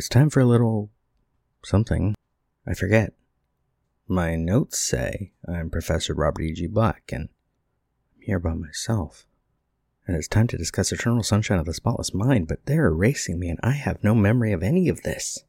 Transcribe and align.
It's 0.00 0.08
time 0.08 0.30
for 0.30 0.40
a 0.40 0.46
little 0.46 0.88
something. 1.62 2.14
I 2.66 2.72
forget. 2.72 3.12
My 4.08 4.34
notes 4.34 4.78
say 4.78 5.32
I'm 5.46 5.68
Professor 5.68 6.14
Robert 6.14 6.40
E.G. 6.40 6.68
Black, 6.68 7.10
and 7.12 7.28
I'm 8.16 8.22
here 8.22 8.38
by 8.38 8.54
myself. 8.54 9.26
And 10.06 10.16
it's 10.16 10.26
time 10.26 10.46
to 10.46 10.56
discuss 10.56 10.90
Eternal 10.90 11.22
Sunshine 11.22 11.58
of 11.58 11.66
the 11.66 11.74
Spotless 11.74 12.14
Mind, 12.14 12.48
but 12.48 12.64
they're 12.64 12.86
erasing 12.86 13.38
me, 13.38 13.50
and 13.50 13.60
I 13.62 13.72
have 13.72 14.02
no 14.02 14.14
memory 14.14 14.54
of 14.54 14.62
any 14.62 14.88
of 14.88 15.02
this. 15.02 15.44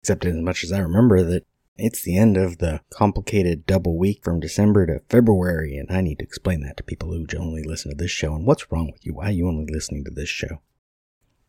Except 0.00 0.24
as 0.24 0.34
much 0.36 0.64
as 0.64 0.72
I 0.72 0.78
remember 0.78 1.22
that 1.22 1.44
it's 1.76 2.02
the 2.02 2.16
end 2.16 2.38
of 2.38 2.56
the 2.56 2.80
complicated 2.88 3.66
double 3.66 3.98
week 3.98 4.24
from 4.24 4.40
December 4.40 4.86
to 4.86 5.02
February, 5.10 5.76
and 5.76 5.90
I 5.90 6.00
need 6.00 6.20
to 6.20 6.24
explain 6.24 6.62
that 6.62 6.78
to 6.78 6.82
people 6.82 7.12
who 7.12 7.26
only 7.38 7.64
listen 7.64 7.90
to 7.90 7.96
this 7.98 8.10
show. 8.10 8.34
And 8.34 8.46
what's 8.46 8.72
wrong 8.72 8.90
with 8.90 9.04
you? 9.04 9.12
Why 9.12 9.26
are 9.26 9.32
you 9.32 9.46
only 9.46 9.70
listening 9.70 10.04
to 10.04 10.10
this 10.10 10.30
show? 10.30 10.62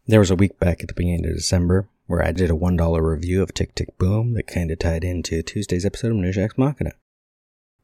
There 0.05 0.19
was 0.19 0.31
a 0.31 0.35
week 0.35 0.59
back 0.59 0.81
at 0.81 0.89
the 0.89 0.93
beginning 0.93 1.25
of 1.25 1.33
December 1.33 1.87
where 2.07 2.23
I 2.23 2.31
did 2.31 2.49
a 2.49 2.53
$1 2.53 3.01
review 3.01 3.41
of 3.41 3.53
Tick 3.53 3.75
Tick 3.75 3.97
Boom 3.97 4.33
that 4.33 4.47
kind 4.47 4.71
of 4.71 4.79
tied 4.79 5.03
into 5.03 5.41
Tuesday's 5.41 5.85
episode 5.85 6.11
of 6.11 6.17
Minutia 6.17 6.45
Ex 6.45 6.57
Machina. 6.57 6.93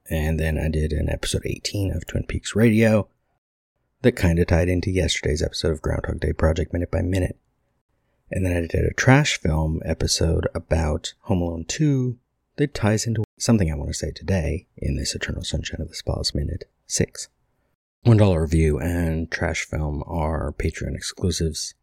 And 0.10 0.40
then 0.40 0.58
I 0.58 0.70
did 0.70 0.92
an 0.92 1.10
episode 1.10 1.44
18 1.46 1.92
of 1.92 2.06
Twin 2.06 2.24
Peaks 2.24 2.56
Radio 2.56 3.08
that 4.02 4.14
kind 4.14 4.40
of 4.40 4.48
tied 4.48 4.70
into 4.70 4.92
yesterday's 4.92 5.44
episode 5.44 5.72
of 5.72 5.82
Groundhog 5.82 6.20
Day 6.20 6.34
Project 6.34 6.74
Minute 6.74 6.92
by 6.92 7.02
Minute. 7.02 7.38
And 8.32 8.46
then 8.46 8.56
I 8.56 8.62
did 8.62 8.86
a 8.86 8.94
trash 8.94 9.40
film 9.40 9.82
episode 9.86 10.48
about 10.54 11.14
Home 11.22 11.42
Alone 11.42 11.66
2 11.68 12.18
that 12.58 12.74
ties 12.74 13.08
into 13.08 13.24
something 13.38 13.72
I 13.72 13.76
want 13.76 13.90
to 13.90 13.94
say 13.94 14.12
today 14.12 14.68
in 14.78 14.98
this 14.98 15.16
Eternal 15.16 15.44
Sunshine 15.44 15.82
of 15.82 15.90
the 15.90 15.96
Spotless 15.96 16.36
Minute 16.36 16.66
6. 16.88 17.30
$1 18.06 18.42
review 18.42 18.80
and 18.80 19.30
trash 19.30 19.66
film 19.66 20.04
are 20.06 20.54
Patreon 20.54 20.96
exclusives 20.96 21.74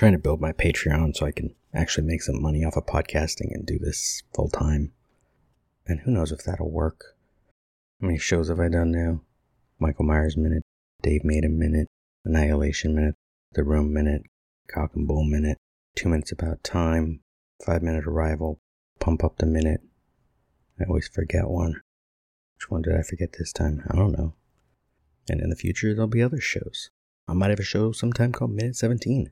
trying 0.00 0.12
to 0.12 0.18
build 0.18 0.40
my 0.40 0.50
Patreon 0.50 1.14
so 1.14 1.26
I 1.26 1.30
can 1.30 1.54
actually 1.74 2.06
make 2.06 2.22
some 2.22 2.40
money 2.40 2.64
off 2.64 2.74
of 2.74 2.86
podcasting 2.86 3.52
and 3.52 3.66
do 3.66 3.78
this 3.78 4.22
full 4.34 4.48
time. 4.48 4.92
And 5.86 6.00
who 6.00 6.10
knows 6.10 6.32
if 6.32 6.42
that'll 6.42 6.70
work. 6.70 7.18
How 8.00 8.06
many 8.06 8.18
shows 8.18 8.48
have 8.48 8.58
I 8.58 8.70
done 8.70 8.92
now? 8.92 9.20
Michael 9.78 10.06
Myers 10.06 10.38
Minute, 10.38 10.62
Dave 11.02 11.22
Made 11.22 11.44
a 11.44 11.50
Minute, 11.50 11.86
Annihilation 12.24 12.94
Minute, 12.94 13.14
The 13.52 13.62
Room 13.62 13.92
Minute, 13.92 14.22
Cock 14.72 14.92
and 14.94 15.06
Bull 15.06 15.22
Minute, 15.22 15.58
Two 15.96 16.08
Minutes 16.08 16.32
About 16.32 16.64
Time, 16.64 17.20
Five 17.62 17.82
Minute 17.82 18.06
Arrival, 18.06 18.58
Pump 19.00 19.22
Up 19.22 19.36
the 19.36 19.44
Minute. 19.44 19.82
I 20.80 20.84
always 20.84 21.08
forget 21.08 21.46
one. 21.46 21.74
Which 22.56 22.70
one 22.70 22.80
did 22.80 22.96
I 22.96 23.02
forget 23.02 23.34
this 23.38 23.52
time? 23.52 23.82
I 23.90 23.96
don't 23.96 24.12
know. 24.12 24.32
And 25.28 25.42
in 25.42 25.50
the 25.50 25.56
future, 25.56 25.92
there'll 25.92 26.08
be 26.08 26.22
other 26.22 26.40
shows. 26.40 26.88
I 27.28 27.34
might 27.34 27.50
have 27.50 27.60
a 27.60 27.64
show 27.64 27.92
sometime 27.92 28.32
called 28.32 28.52
Minute 28.52 28.76
17. 28.76 29.30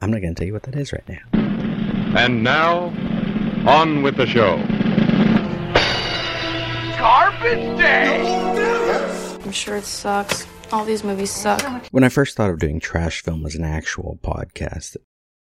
I'm 0.00 0.12
not 0.12 0.20
going 0.20 0.32
to 0.32 0.38
tell 0.38 0.46
you 0.46 0.52
what 0.52 0.62
that 0.62 0.76
is 0.76 0.92
right 0.92 1.08
now. 1.08 1.18
And 2.16 2.44
now, 2.44 2.92
on 3.68 4.02
with 4.02 4.16
the 4.16 4.26
show. 4.26 4.56
Garbage 6.96 7.78
Day! 7.78 8.20
I'm 9.44 9.50
sure 9.50 9.76
it 9.76 9.84
sucks. 9.84 10.46
All 10.70 10.84
these 10.84 11.02
movies 11.02 11.32
suck. 11.32 11.86
When 11.90 12.04
I 12.04 12.10
first 12.10 12.36
thought 12.36 12.50
of 12.50 12.60
doing 12.60 12.78
trash 12.78 13.22
film 13.22 13.44
as 13.44 13.56
an 13.56 13.64
actual 13.64 14.20
podcast 14.22 14.92
that 14.92 15.02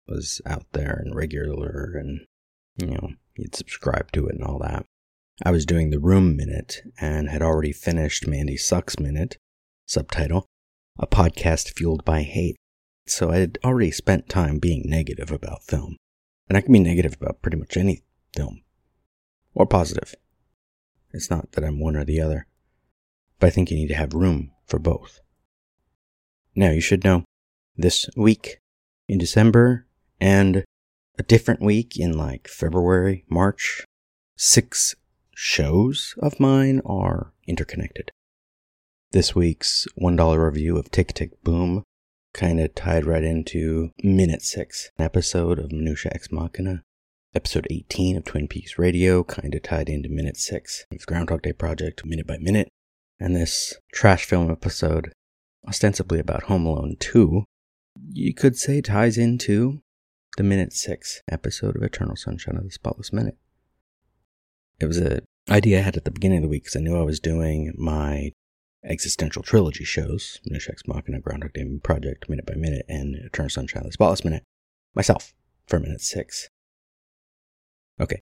was 0.08 0.40
out 0.44 0.66
there 0.72 1.00
and 1.04 1.14
regular 1.14 1.92
and, 1.94 2.22
you 2.76 2.86
know, 2.88 3.10
you'd 3.36 3.54
subscribe 3.54 4.10
to 4.12 4.26
it 4.26 4.34
and 4.34 4.42
all 4.42 4.58
that, 4.58 4.84
I 5.44 5.52
was 5.52 5.64
doing 5.64 5.90
the 5.90 6.00
Room 6.00 6.36
Minute 6.36 6.82
and 7.00 7.30
had 7.30 7.40
already 7.42 7.72
finished 7.72 8.26
Mandy 8.26 8.56
Sucks 8.56 8.98
Minute, 8.98 9.38
subtitle, 9.86 10.46
a 10.98 11.06
podcast 11.06 11.76
fueled 11.76 12.04
by 12.04 12.22
hate. 12.22 12.56
So 13.06 13.30
I 13.30 13.38
had 13.38 13.58
already 13.64 13.90
spent 13.90 14.28
time 14.28 14.58
being 14.58 14.82
negative 14.86 15.30
about 15.30 15.64
film. 15.64 15.96
And 16.48 16.56
I 16.56 16.60
can 16.60 16.72
be 16.72 16.80
negative 16.80 17.16
about 17.20 17.42
pretty 17.42 17.56
much 17.56 17.76
any 17.76 18.02
film. 18.34 18.62
Or 19.54 19.66
positive. 19.66 20.14
It's 21.12 21.30
not 21.30 21.52
that 21.52 21.64
I'm 21.64 21.80
one 21.80 21.96
or 21.96 22.04
the 22.04 22.20
other. 22.20 22.46
But 23.38 23.48
I 23.48 23.50
think 23.50 23.70
you 23.70 23.76
need 23.76 23.88
to 23.88 23.94
have 23.94 24.14
room 24.14 24.52
for 24.66 24.78
both. 24.78 25.20
Now, 26.54 26.70
you 26.70 26.80
should 26.80 27.04
know 27.04 27.24
this 27.76 28.08
week 28.16 28.58
in 29.08 29.18
December 29.18 29.86
and 30.20 30.64
a 31.18 31.22
different 31.22 31.62
week 31.62 31.98
in 31.98 32.16
like 32.16 32.48
February, 32.48 33.24
March, 33.28 33.84
six 34.36 34.94
shows 35.34 36.14
of 36.20 36.40
mine 36.40 36.80
are 36.84 37.32
interconnected. 37.46 38.10
This 39.12 39.34
week's 39.34 39.86
$1 40.00 40.44
review 40.44 40.76
of 40.76 40.90
Tick 40.90 41.14
Tick 41.14 41.42
Boom 41.42 41.82
kind 42.32 42.60
of 42.60 42.74
tied 42.74 43.04
right 43.04 43.24
into 43.24 43.90
minute 44.02 44.42
six 44.42 44.90
episode 44.98 45.58
of 45.58 45.72
Minutia 45.72 46.12
Ex 46.14 46.30
Machina. 46.30 46.82
Episode 47.34 47.66
18 47.70 48.16
of 48.16 48.24
Twin 48.24 48.48
Peaks 48.48 48.78
Radio 48.78 49.22
kind 49.22 49.54
of 49.54 49.62
tied 49.62 49.88
into 49.88 50.08
minute 50.08 50.36
six 50.36 50.84
of 50.92 51.06
Groundhog 51.06 51.42
Day 51.42 51.52
Project, 51.52 52.04
minute 52.04 52.26
by 52.26 52.38
minute. 52.38 52.68
And 53.20 53.36
this 53.36 53.74
trash 53.92 54.24
film 54.24 54.50
episode, 54.50 55.12
ostensibly 55.68 56.18
about 56.18 56.44
Home 56.44 56.66
Alone 56.66 56.96
2, 56.98 57.44
you 58.12 58.34
could 58.34 58.56
say 58.56 58.80
ties 58.80 59.16
into 59.16 59.82
the 60.36 60.42
minute 60.42 60.72
six 60.72 61.22
episode 61.30 61.76
of 61.76 61.82
Eternal 61.82 62.16
Sunshine 62.16 62.56
of 62.56 62.64
the 62.64 62.70
Spotless 62.70 63.12
Minute. 63.12 63.36
It 64.80 64.86
was 64.86 64.96
an 64.96 65.20
idea 65.48 65.78
I 65.78 65.82
had 65.82 65.96
at 65.96 66.04
the 66.04 66.10
beginning 66.10 66.38
of 66.38 66.42
the 66.42 66.48
week 66.48 66.64
because 66.64 66.76
I 66.76 66.80
knew 66.80 66.96
I 66.98 67.02
was 67.02 67.20
doing 67.20 67.72
my 67.76 68.32
existential 68.84 69.42
trilogy 69.42 69.84
shows, 69.84 70.40
Minutia 70.44 70.72
Ex 70.72 70.82
Machina, 70.86 71.20
Groundhog 71.20 71.52
Day 71.52 71.64
Project, 71.82 72.28
Minute 72.28 72.46
by 72.46 72.54
Minute, 72.54 72.86
and 72.88 73.16
Eternal 73.16 73.50
Sunshine 73.50 73.82
of 73.82 73.88
the 73.88 73.92
Spotless 73.92 74.24
Minute, 74.24 74.44
myself, 74.94 75.32
for 75.66 75.78
minute 75.78 76.00
six. 76.00 76.48
Okay. 78.00 78.20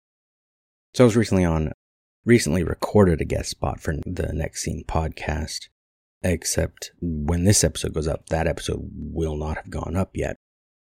So 0.94 1.04
I 1.04 1.06
was 1.06 1.16
recently 1.16 1.44
on, 1.44 1.72
recently 2.24 2.62
recorded 2.62 3.20
a 3.20 3.24
guest 3.24 3.50
spot 3.50 3.80
for 3.80 3.94
the 4.04 4.30
Next 4.32 4.62
Scene 4.62 4.84
podcast, 4.86 5.68
except 6.22 6.92
when 7.00 7.44
this 7.44 7.64
episode 7.64 7.94
goes 7.94 8.08
up, 8.08 8.28
that 8.28 8.46
episode 8.46 8.90
will 8.94 9.36
not 9.36 9.56
have 9.56 9.70
gone 9.70 9.96
up 9.96 10.10
yet, 10.14 10.36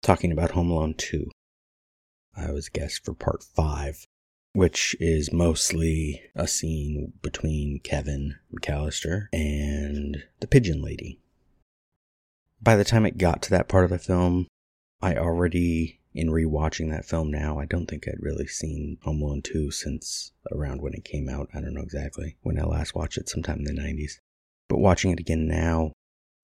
talking 0.01 0.31
about 0.31 0.51
Home 0.51 0.71
Alone 0.71 0.93
2. 0.97 1.29
I 2.35 2.51
was 2.51 2.69
guest 2.69 3.03
for 3.03 3.13
part 3.13 3.43
five, 3.43 4.05
which 4.57 4.95
is 4.99 5.31
mostly 5.31 6.19
a 6.33 6.47
scene 6.47 7.13
between 7.21 7.79
Kevin 7.83 8.33
McAllister 8.51 9.27
and 9.31 10.23
the 10.39 10.47
pigeon 10.47 10.81
lady. 10.81 11.19
By 12.59 12.75
the 12.75 12.83
time 12.83 13.05
it 13.05 13.19
got 13.19 13.43
to 13.43 13.51
that 13.51 13.69
part 13.69 13.83
of 13.83 13.91
the 13.91 13.99
film, 13.99 14.47
I 14.99 15.15
already, 15.15 15.99
in 16.15 16.29
rewatching 16.29 16.89
that 16.89 17.05
film 17.05 17.29
now, 17.29 17.59
I 17.59 17.65
don't 17.65 17.85
think 17.85 18.07
I'd 18.07 18.15
really 18.19 18.47
seen 18.47 18.97
Home 19.03 19.21
Alone 19.21 19.43
2 19.43 19.69
since 19.69 20.31
around 20.51 20.81
when 20.81 20.95
it 20.95 21.05
came 21.05 21.29
out. 21.29 21.49
I 21.53 21.61
don't 21.61 21.75
know 21.75 21.83
exactly 21.83 22.37
when 22.41 22.59
I 22.59 22.63
last 22.63 22.95
watched 22.95 23.19
it, 23.19 23.29
sometime 23.29 23.59
in 23.59 23.65
the 23.65 23.79
90s. 23.79 24.13
But 24.69 24.79
watching 24.79 25.11
it 25.11 25.19
again 25.19 25.47
now, 25.47 25.91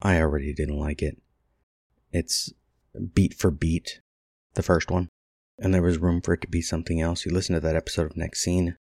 I 0.00 0.20
already 0.20 0.54
didn't 0.54 0.78
like 0.78 1.02
it. 1.02 1.20
It's 2.12 2.52
beat 3.12 3.34
for 3.34 3.50
beat, 3.50 4.02
the 4.54 4.62
first 4.62 4.88
one 4.88 5.08
and 5.58 5.72
there 5.72 5.82
was 5.82 5.98
room 5.98 6.20
for 6.20 6.34
it 6.34 6.40
to 6.42 6.48
be 6.48 6.62
something 6.62 7.00
else. 7.00 7.24
You 7.24 7.32
listen 7.32 7.54
to 7.54 7.60
that 7.60 7.76
episode 7.76 8.10
of 8.10 8.16
Next 8.16 8.40
Scene, 8.42 8.76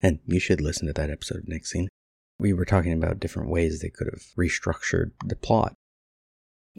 and 0.00 0.20
you 0.26 0.40
should 0.40 0.60
listen 0.60 0.86
to 0.86 0.92
that 0.92 1.10
episode 1.10 1.38
of 1.38 1.48
Next 1.48 1.70
Scene. 1.70 1.88
We 2.38 2.52
were 2.52 2.64
talking 2.64 2.92
about 2.92 3.20
different 3.20 3.50
ways 3.50 3.80
they 3.80 3.90
could 3.90 4.08
have 4.12 4.22
restructured 4.36 5.10
the 5.24 5.36
plot. 5.36 5.74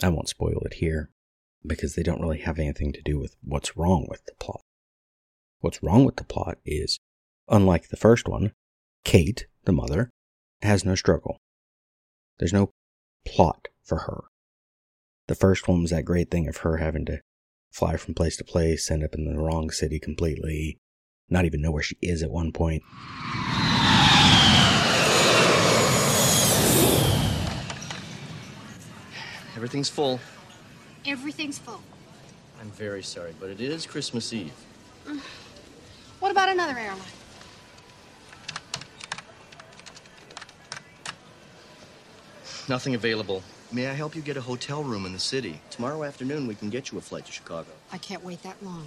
I 0.01 0.09
won't 0.09 0.29
spoil 0.29 0.61
it 0.65 0.75
here, 0.75 1.09
because 1.65 1.95
they 1.95 2.03
don't 2.03 2.21
really 2.21 2.39
have 2.39 2.59
anything 2.59 2.93
to 2.93 3.01
do 3.01 3.19
with 3.19 3.35
what's 3.43 3.75
wrong 3.75 4.07
with 4.09 4.25
the 4.25 4.33
plot. 4.39 4.61
What's 5.59 5.83
wrong 5.83 6.05
with 6.05 6.15
the 6.15 6.23
plot 6.23 6.57
is, 6.65 6.99
unlike 7.49 7.89
the 7.89 7.97
first 7.97 8.27
one, 8.27 8.53
Kate, 9.03 9.47
the 9.65 9.73
mother, 9.73 10.09
has 10.61 10.85
no 10.85 10.95
struggle. 10.95 11.37
There's 12.37 12.53
no 12.53 12.71
plot 13.25 13.67
for 13.83 13.99
her. 13.99 14.23
The 15.27 15.35
first 15.35 15.67
one 15.67 15.81
was 15.81 15.91
that 15.91 16.05
great 16.05 16.31
thing 16.31 16.47
of 16.47 16.57
her 16.57 16.77
having 16.77 17.05
to 17.05 17.19
fly 17.71 17.97
from 17.97 18.13
place 18.13 18.37
to 18.37 18.43
place, 18.43 18.89
end 18.89 19.03
up 19.03 19.13
in 19.13 19.25
the 19.25 19.39
wrong 19.39 19.69
city 19.69 19.99
completely, 19.99 20.79
not 21.29 21.45
even 21.45 21.61
know 21.61 21.71
where 21.71 21.83
she 21.83 21.97
is 22.01 22.23
at 22.23 22.31
one 22.31 22.51
point. 22.51 22.83
Everything's 29.55 29.89
full. 29.89 30.19
Everything's 31.05 31.57
full. 31.57 31.81
I'm 32.61 32.71
very 32.71 33.03
sorry, 33.03 33.33
but 33.39 33.49
it 33.49 33.61
is 33.61 33.85
Christmas 33.85 34.31
Eve. 34.33 34.53
Mm. 35.05 35.19
What 36.19 36.31
about 36.31 36.49
another 36.49 36.77
airline? 36.77 37.01
Nothing 42.69 42.93
available. 42.93 43.41
May 43.71 43.87
I 43.87 43.93
help 43.93 44.15
you 44.15 44.21
get 44.21 44.37
a 44.37 44.41
hotel 44.41 44.83
room 44.83 45.07
in 45.07 45.11
the 45.11 45.19
city? 45.19 45.59
Tomorrow 45.71 46.03
afternoon, 46.03 46.45
we 46.45 46.53
can 46.53 46.69
get 46.69 46.91
you 46.91 46.99
a 46.99 47.01
flight 47.01 47.25
to 47.25 47.31
Chicago. 47.31 47.69
I 47.91 47.97
can't 47.97 48.23
wait 48.23 48.43
that 48.43 48.63
long. 48.63 48.85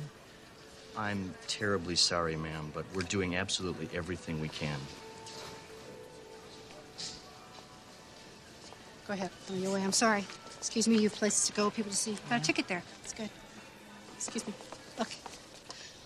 I'm 0.96 1.34
terribly 1.48 1.96
sorry, 1.96 2.36
ma'am, 2.36 2.70
but 2.72 2.84
we're 2.94 3.02
doing 3.02 3.34
absolutely 3.34 3.88
everything 3.92 4.40
we 4.40 4.48
can. 4.48 4.78
Go 9.08 9.14
ahead. 9.14 9.30
On 9.50 9.60
your 9.60 9.72
way. 9.72 9.82
I'm 9.82 9.90
sorry. 9.90 10.24
Excuse 10.58 10.86
me. 10.86 10.98
You 10.98 11.08
have 11.08 11.14
places 11.14 11.48
to 11.48 11.52
go, 11.52 11.68
people 11.68 11.90
to 11.90 11.96
see. 11.96 12.16
Got 12.30 12.40
a 12.40 12.44
ticket 12.44 12.68
there. 12.68 12.84
It's 13.02 13.12
good. 13.12 13.30
Excuse 14.14 14.46
me. 14.46 14.54
Look, 14.96 15.08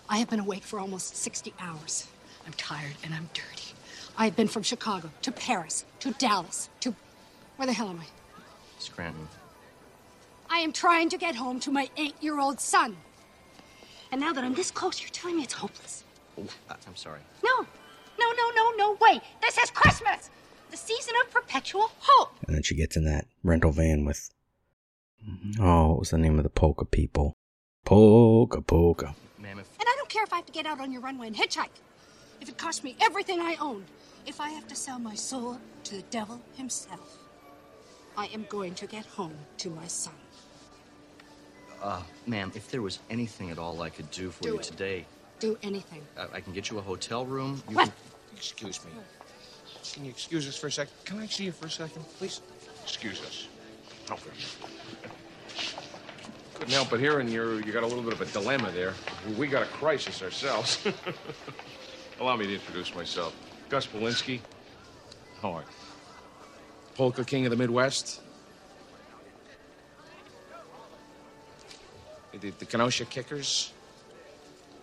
I 0.09 0.17
have 0.17 0.31
been 0.31 0.41
awake 0.41 0.63
for 0.63 0.81
almost 0.81 1.15
60 1.17 1.53
hours. 1.61 2.09
I'm 2.47 2.55
tired 2.55 2.95
and 3.05 3.13
I'm 3.13 3.29
dirty. 3.35 3.75
I 4.17 4.25
have 4.25 4.35
been 4.35 4.49
from 4.49 4.63
Chicago 4.63 5.11
to 5.21 5.31
Paris 5.31 5.85
to 6.01 6.13
Dallas 6.13 6.71
to. 6.81 6.95
Where 7.57 7.67
the 7.67 7.73
hell 7.73 7.89
am 7.89 8.01
I? 8.01 8.07
Scranton. 8.79 9.29
I 10.51 10.59
am 10.59 10.73
trying 10.73 11.09
to 11.11 11.19
get 11.19 11.35
home 11.35 11.59
to 11.61 11.71
my 11.71 11.89
eight 11.97 12.15
year 12.21 12.39
old 12.39 12.61
son. 12.61 12.97
And 14.13 14.21
now 14.21 14.33
that 14.33 14.45
I'm 14.45 14.55
this 14.55 14.71
close, 14.71 15.01
you're 15.01 15.11
telling 15.11 15.37
me 15.37 15.43
it's 15.43 15.55
hopeless. 15.55 16.05
Oh, 16.39 16.47
I- 16.71 16.75
I'm 16.87 16.97
sorry. 16.97 17.21
No, 17.43 17.67
no, 18.19 18.33
no, 18.33 18.51
no, 18.55 18.71
no, 18.77 18.99
wait. 19.01 19.23
This 19.41 19.59
is 19.59 19.71
Christmas! 19.71 20.31
The 20.71 20.77
season 20.77 21.15
of 21.25 21.31
perpetual 21.33 21.91
hope. 22.01 22.33
And 22.47 22.57
then 22.57 22.63
she 22.63 22.75
gets 22.75 22.97
in 22.97 23.05
that 23.05 23.27
rental 23.43 23.73
van 23.73 24.05
with. 24.05 24.31
Oh, 25.59 25.89
what 25.91 25.99
was 26.01 26.11
the 26.11 26.19
name 26.19 26.39
of 26.39 26.45
the 26.45 26.51
polka 26.51 26.85
people? 26.85 27.33
Polka 27.85 28.61
polka. 28.61 29.15
Ma'am, 29.39 29.59
if 29.59 29.69
And 29.81 29.89
I 29.89 29.95
don't 29.97 30.09
care 30.09 30.23
if 30.25 30.33
I 30.33 30.37
have 30.37 30.47
to 30.47 30.53
get 30.53 30.67
out 30.67 30.81
on 30.81 30.93
your 30.93 31.01
runway 31.01 31.29
and 31.29 31.37
hitchhike. 31.37 31.81
If 32.41 32.49
it 32.49 32.59
costs 32.59 32.85
me 32.85 32.97
everything 33.01 33.41
I 33.41 33.57
own. 33.61 33.85
If 34.27 34.41
I 34.41 34.51
have 34.51 34.69
to 34.69 34.77
sell 34.77 34.99
my 34.99 35.15
soul 35.15 35.59
to 35.85 35.97
the 35.97 36.03
devil 36.03 36.41
himself. 36.57 37.19
I 38.17 38.27
am 38.33 38.47
going 38.49 38.75
to 38.77 38.87
get 38.87 39.05
home 39.07 39.37
to 39.59 39.71
my 39.71 39.87
son. 39.87 40.15
uh, 41.83 42.03
ma'am, 42.27 42.51
if 42.55 42.71
there 42.71 42.83
was 42.83 42.99
anything 43.11 43.51
at 43.51 43.59
all 43.59 43.83
I 43.83 43.91
could 43.91 44.11
do 44.11 44.31
for 44.31 44.45
Do 44.45 44.49
you 44.51 44.59
it. 44.59 44.63
today, 44.63 45.05
Do 45.39 45.59
anything. 45.63 46.03
I, 46.17 46.37
I 46.37 46.41
can 46.41 46.53
get 46.55 46.71
you 46.71 46.79
a 46.79 46.83
hotel 46.83 47.27
room. 47.27 47.63
You 47.69 47.77
What? 47.77 47.85
can 47.85 47.93
Excuse 48.37 48.85
me. 48.85 48.91
Can 49.95 50.05
you 50.05 50.11
excuse 50.11 50.49
us 50.49 50.57
for 50.57 50.67
a 50.67 50.73
second? 50.73 50.93
Can 51.05 51.21
I 51.21 51.27
see 51.27 51.45
you 51.45 51.53
for 51.53 51.67
a 51.67 51.71
second, 51.71 52.05
please? 52.19 52.41
Excuse 52.83 53.21
us. 53.23 53.47
Okay. 54.11 54.31
Couldn't 56.55 56.73
help 56.73 56.91
but 56.91 57.01
hearing 57.01 57.29
you 57.29 57.59
you 57.59 57.73
got 57.73 57.83
a 57.83 57.87
little 57.87 58.03
bit 58.03 58.13
of 58.15 58.21
a 58.23 58.27
dilemma 58.27 58.71
there. 58.73 58.95
We 59.39 59.47
got 59.47 59.63
a 59.63 59.67
crisis 59.67 60.23
ourselves. 60.23 60.87
Allow 62.21 62.37
me 62.37 62.47
to 62.47 62.55
introduce 62.55 62.95
myself. 62.95 63.35
Gus 63.69 63.87
Polinski. 63.87 64.41
How 65.43 65.53
are 65.53 65.61
you? 65.61 65.67
Polka 66.97 67.25
King 67.25 67.45
of 67.47 67.51
the 67.51 67.57
Midwest. 67.57 68.21
The, 72.41 72.51
the 72.51 72.65
Kenosha 72.67 73.05
Kickers. 73.07 73.73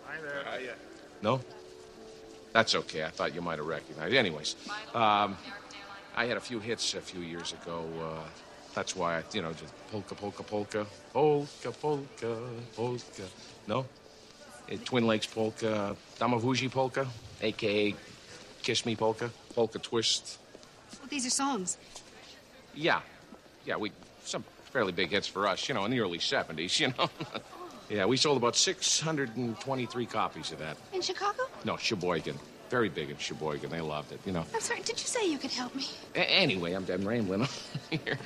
Hi 0.05 0.17
there. 0.21 0.75
No? 1.21 1.39
That's 2.51 2.75
okay. 2.75 3.03
I 3.03 3.09
thought 3.09 3.33
you 3.33 3.41
might 3.41 3.57
have 3.57 3.67
recognized. 3.67 4.13
Anyways, 4.13 4.55
um, 4.93 5.37
I 6.15 6.25
had 6.25 6.37
a 6.37 6.41
few 6.41 6.59
hits 6.59 6.93
a 6.93 7.01
few 7.01 7.21
years 7.21 7.53
ago. 7.53 7.85
Uh, 7.99 8.19
that's 8.75 8.95
why 8.95 9.17
I, 9.17 9.23
you 9.33 9.41
know, 9.41 9.53
just 9.53 9.73
polka, 9.91 10.15
polka, 10.15 10.43
polka, 10.43 10.85
polka, 11.13 11.71
polka, 11.71 12.37
polka. 12.75 13.23
No, 13.67 13.85
Eh, 14.69 14.77
Twin 14.85 15.05
Lakes 15.05 15.27
polka, 15.27 15.95
Damavuji 16.19 16.71
polka, 16.71 17.05
aka 17.41 17.93
Kiss 18.61 18.85
Me 18.85 18.95
polka, 18.95 19.29
polka 19.53 19.77
twist. 19.79 20.39
Well, 20.99 21.09
these 21.09 21.25
are 21.25 21.29
songs. 21.31 21.77
Yeah, 22.75 23.01
yeah, 23.65 23.75
we 23.77 23.91
some 24.25 24.43
fairly 24.71 24.91
big 24.91 25.09
hits 25.11 25.27
for 25.27 25.47
us, 25.47 25.67
you 25.67 25.75
know, 25.75 25.85
in 25.85 25.91
the 25.91 25.99
early 25.99 26.17
'70s. 26.17 26.79
You 26.79 26.93
know, 26.97 27.09
yeah, 27.89 28.05
we 28.05 28.17
sold 28.17 28.37
about 28.37 28.55
623 28.55 30.05
copies 30.05 30.51
of 30.51 30.59
that. 30.59 30.77
In 30.93 31.01
Chicago? 31.01 31.43
No, 31.65 31.77
Sheboygan. 31.77 32.37
Very 32.69 32.89
big 32.89 33.09
in 33.11 33.17
Sheboygan. 33.17 33.69
They 33.69 33.81
loved 33.81 34.11
it, 34.11 34.19
you 34.25 34.31
know. 34.31 34.45
I'm 34.53 34.59
sorry, 34.61 34.79
did 34.81 34.99
you 34.99 35.05
say 35.05 35.29
you 35.29 35.37
could 35.37 35.51
help 35.51 35.75
me? 35.75 35.85
A- 36.15 36.19
anyway, 36.19 36.73
I'm, 36.73 36.85
I'm 36.91 37.07
rambling 37.07 37.47
here. 37.91 38.17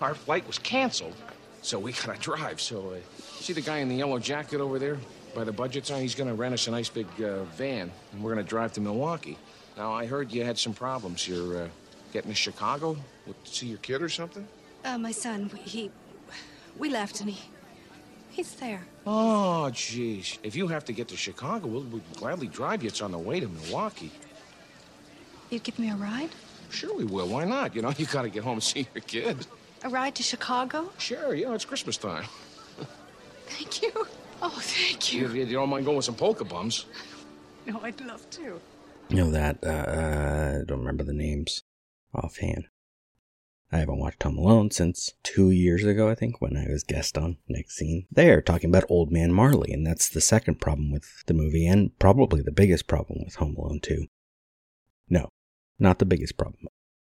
Our 0.00 0.14
flight 0.14 0.44
was 0.46 0.58
canceled, 0.58 1.14
so 1.62 1.78
we 1.78 1.92
gotta 1.92 2.18
drive. 2.18 2.60
So, 2.60 2.90
uh, 2.90 3.22
see 3.38 3.52
the 3.52 3.60
guy 3.60 3.78
in 3.78 3.88
the 3.88 3.94
yellow 3.94 4.18
jacket 4.18 4.60
over 4.60 4.80
there 4.80 4.98
by 5.36 5.44
the 5.44 5.52
budget 5.52 5.86
sign? 5.86 6.02
He's 6.02 6.16
gonna 6.16 6.34
rent 6.34 6.54
us 6.54 6.66
a 6.66 6.72
nice 6.72 6.88
big 6.88 7.06
uh, 7.22 7.44
van, 7.56 7.92
and 8.12 8.22
we're 8.22 8.30
gonna 8.32 8.42
drive 8.42 8.72
to 8.72 8.80
Milwaukee. 8.80 9.38
Now, 9.76 9.92
I 9.92 10.06
heard 10.06 10.32
you 10.32 10.44
had 10.44 10.58
some 10.58 10.74
problems. 10.74 11.26
You're 11.28 11.64
uh, 11.64 11.68
getting 12.12 12.30
to 12.30 12.36
Chicago 12.36 12.96
with, 13.26 13.42
to 13.44 13.50
see 13.50 13.66
your 13.66 13.78
kid 13.78 14.02
or 14.02 14.08
something? 14.08 14.46
Uh, 14.84 14.98
my 14.98 15.12
son, 15.12 15.50
he. 15.64 15.90
We 16.78 16.88
left 16.90 17.20
and 17.20 17.30
he. 17.30 17.40
He's 18.30 18.54
there. 18.54 18.86
Oh, 19.06 19.68
jeez. 19.72 20.38
If 20.42 20.56
you 20.56 20.66
have 20.68 20.84
to 20.86 20.92
get 20.92 21.08
to 21.08 21.16
Chicago, 21.16 21.66
we'll, 21.68 21.82
we'll 21.82 22.00
gladly 22.16 22.46
drive 22.48 22.82
you. 22.82 22.88
It's 22.88 23.02
on 23.02 23.12
the 23.12 23.18
way 23.18 23.40
to 23.40 23.48
Milwaukee. 23.48 24.10
You'd 25.50 25.62
give 25.64 25.78
me 25.78 25.90
a 25.90 25.96
ride? 25.96 26.30
Sure, 26.70 26.96
we 26.96 27.04
will. 27.04 27.28
Why 27.28 27.44
not? 27.44 27.74
You 27.76 27.82
know, 27.82 27.92
you 27.98 28.06
gotta 28.06 28.30
get 28.30 28.42
home 28.42 28.54
and 28.54 28.62
see 28.62 28.86
your 28.94 29.02
kid. 29.02 29.46
A 29.84 29.88
ride 29.88 30.14
to 30.14 30.22
Chicago? 30.22 30.90
Sure, 30.98 31.34
you 31.34 31.44
know, 31.44 31.52
it's 31.54 31.64
Christmas 31.64 31.96
time. 31.96 32.24
Thank 33.48 33.82
you. 33.82 33.92
Oh, 34.40 34.48
thank 34.48 35.12
You, 35.12 35.28
you. 35.28 35.44
you 35.44 35.52
don't 35.52 35.68
mind 35.68 35.84
going 35.84 35.96
with 35.96 36.06
some 36.06 36.14
polka 36.14 36.44
bums. 36.44 36.86
No, 37.66 37.80
I'd 37.82 38.00
love 38.00 38.28
to. 38.30 38.60
You 39.08 39.16
know 39.16 39.30
that, 39.30 39.62
uh, 39.62 40.60
I 40.60 40.64
don't 40.64 40.78
remember 40.78 41.04
the 41.04 41.12
names 41.12 41.62
offhand. 42.14 42.66
I 43.70 43.78
haven't 43.78 43.98
watched 43.98 44.22
Home 44.22 44.36
Alone 44.36 44.70
since 44.70 45.14
two 45.22 45.50
years 45.50 45.84
ago, 45.84 46.10
I 46.10 46.14
think, 46.14 46.42
when 46.42 46.58
I 46.58 46.66
was 46.70 46.84
guest 46.84 47.16
on 47.16 47.38
Next 47.48 47.76
Scene. 47.76 48.06
They're 48.10 48.42
talking 48.42 48.68
about 48.68 48.84
Old 48.90 49.10
Man 49.10 49.32
Marley, 49.32 49.72
and 49.72 49.86
that's 49.86 50.10
the 50.10 50.20
second 50.20 50.60
problem 50.60 50.92
with 50.92 51.24
the 51.26 51.32
movie, 51.32 51.66
and 51.66 51.98
probably 51.98 52.42
the 52.42 52.52
biggest 52.52 52.86
problem 52.86 53.20
with 53.24 53.36
Home 53.36 53.56
Alone 53.56 53.80
2. 53.80 54.06
No, 55.08 55.30
not 55.78 55.98
the 55.98 56.04
biggest 56.04 56.36
problem. 56.36 56.66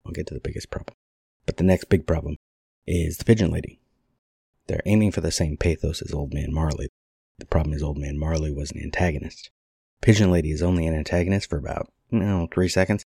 I'll 0.05 0.13
get 0.13 0.27
to 0.29 0.35
the 0.35 0.41
biggest 0.41 0.69
problem. 0.71 0.97
But 1.47 1.59
the 1.59 1.65
next 1.65 1.85
big 1.85 2.07
problem 2.07 2.37
is 2.87 3.19
the 3.19 3.25
Pigeon 3.25 3.53
Lady. 3.53 3.81
They're 4.67 4.83
aiming 4.85 5.13
for 5.13 5.21
the 5.21 5.31
same 5.31 5.57
pathos 5.57 6.03
as 6.03 6.13
Old 6.13 6.35
Man 6.35 6.53
Marley. 6.53 6.89
The 7.39 7.47
problem 7.47 7.73
is 7.73 7.85
Old 7.85 7.99
Man 7.99 8.19
Marley 8.19 8.53
was 8.53 8.73
an 8.73 8.83
antagonist. 8.83 9.51
Pigeon 10.01 10.31
Lady 10.31 10.51
is 10.51 10.63
only 10.63 10.87
an 10.87 10.95
antagonist 10.95 11.49
for 11.49 11.57
about, 11.57 11.89
you 12.11 12.19
know, 12.19 12.49
three 12.53 12.69
seconds. 12.69 13.05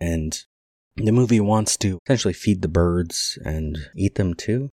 And 0.00 0.42
the 0.96 1.12
movie 1.12 1.40
wants 1.40 1.76
to 1.78 1.98
essentially 2.06 2.34
feed 2.34 2.62
the 2.62 2.68
birds 2.68 3.38
and 3.44 3.78
eat 3.96 4.14
them 4.14 4.34
too. 4.34 4.70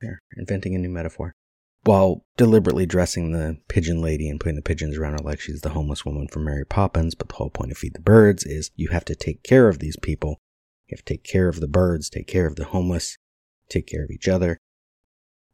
They're 0.00 0.20
inventing 0.36 0.74
a 0.74 0.78
new 0.78 0.88
metaphor. 0.88 1.34
While 1.82 2.22
deliberately 2.36 2.84
dressing 2.84 3.30
the 3.30 3.58
pigeon 3.68 4.00
lady 4.00 4.28
and 4.28 4.40
putting 4.40 4.56
the 4.56 4.62
pigeons 4.62 4.96
around 4.96 5.12
her 5.12 5.24
like 5.24 5.40
she's 5.40 5.60
the 5.60 5.70
homeless 5.70 6.04
woman 6.04 6.26
from 6.28 6.44
Mary 6.44 6.64
Poppins, 6.64 7.14
but 7.14 7.28
the 7.28 7.36
whole 7.36 7.50
point 7.50 7.70
of 7.70 7.78
Feed 7.78 7.94
the 7.94 8.00
Birds 8.00 8.44
is 8.44 8.70
you 8.74 8.88
have 8.88 9.04
to 9.04 9.14
take 9.14 9.42
care 9.42 9.68
of 9.68 9.78
these 9.78 9.96
people. 9.96 10.40
You 10.86 10.96
have 10.96 11.04
to 11.04 11.14
take 11.14 11.24
care 11.24 11.48
of 11.48 11.60
the 11.60 11.68
birds, 11.68 12.10
take 12.10 12.26
care 12.26 12.46
of 12.46 12.56
the 12.56 12.64
homeless, 12.64 13.16
take 13.68 13.86
care 13.86 14.04
of 14.04 14.10
each 14.10 14.28
other. 14.28 14.58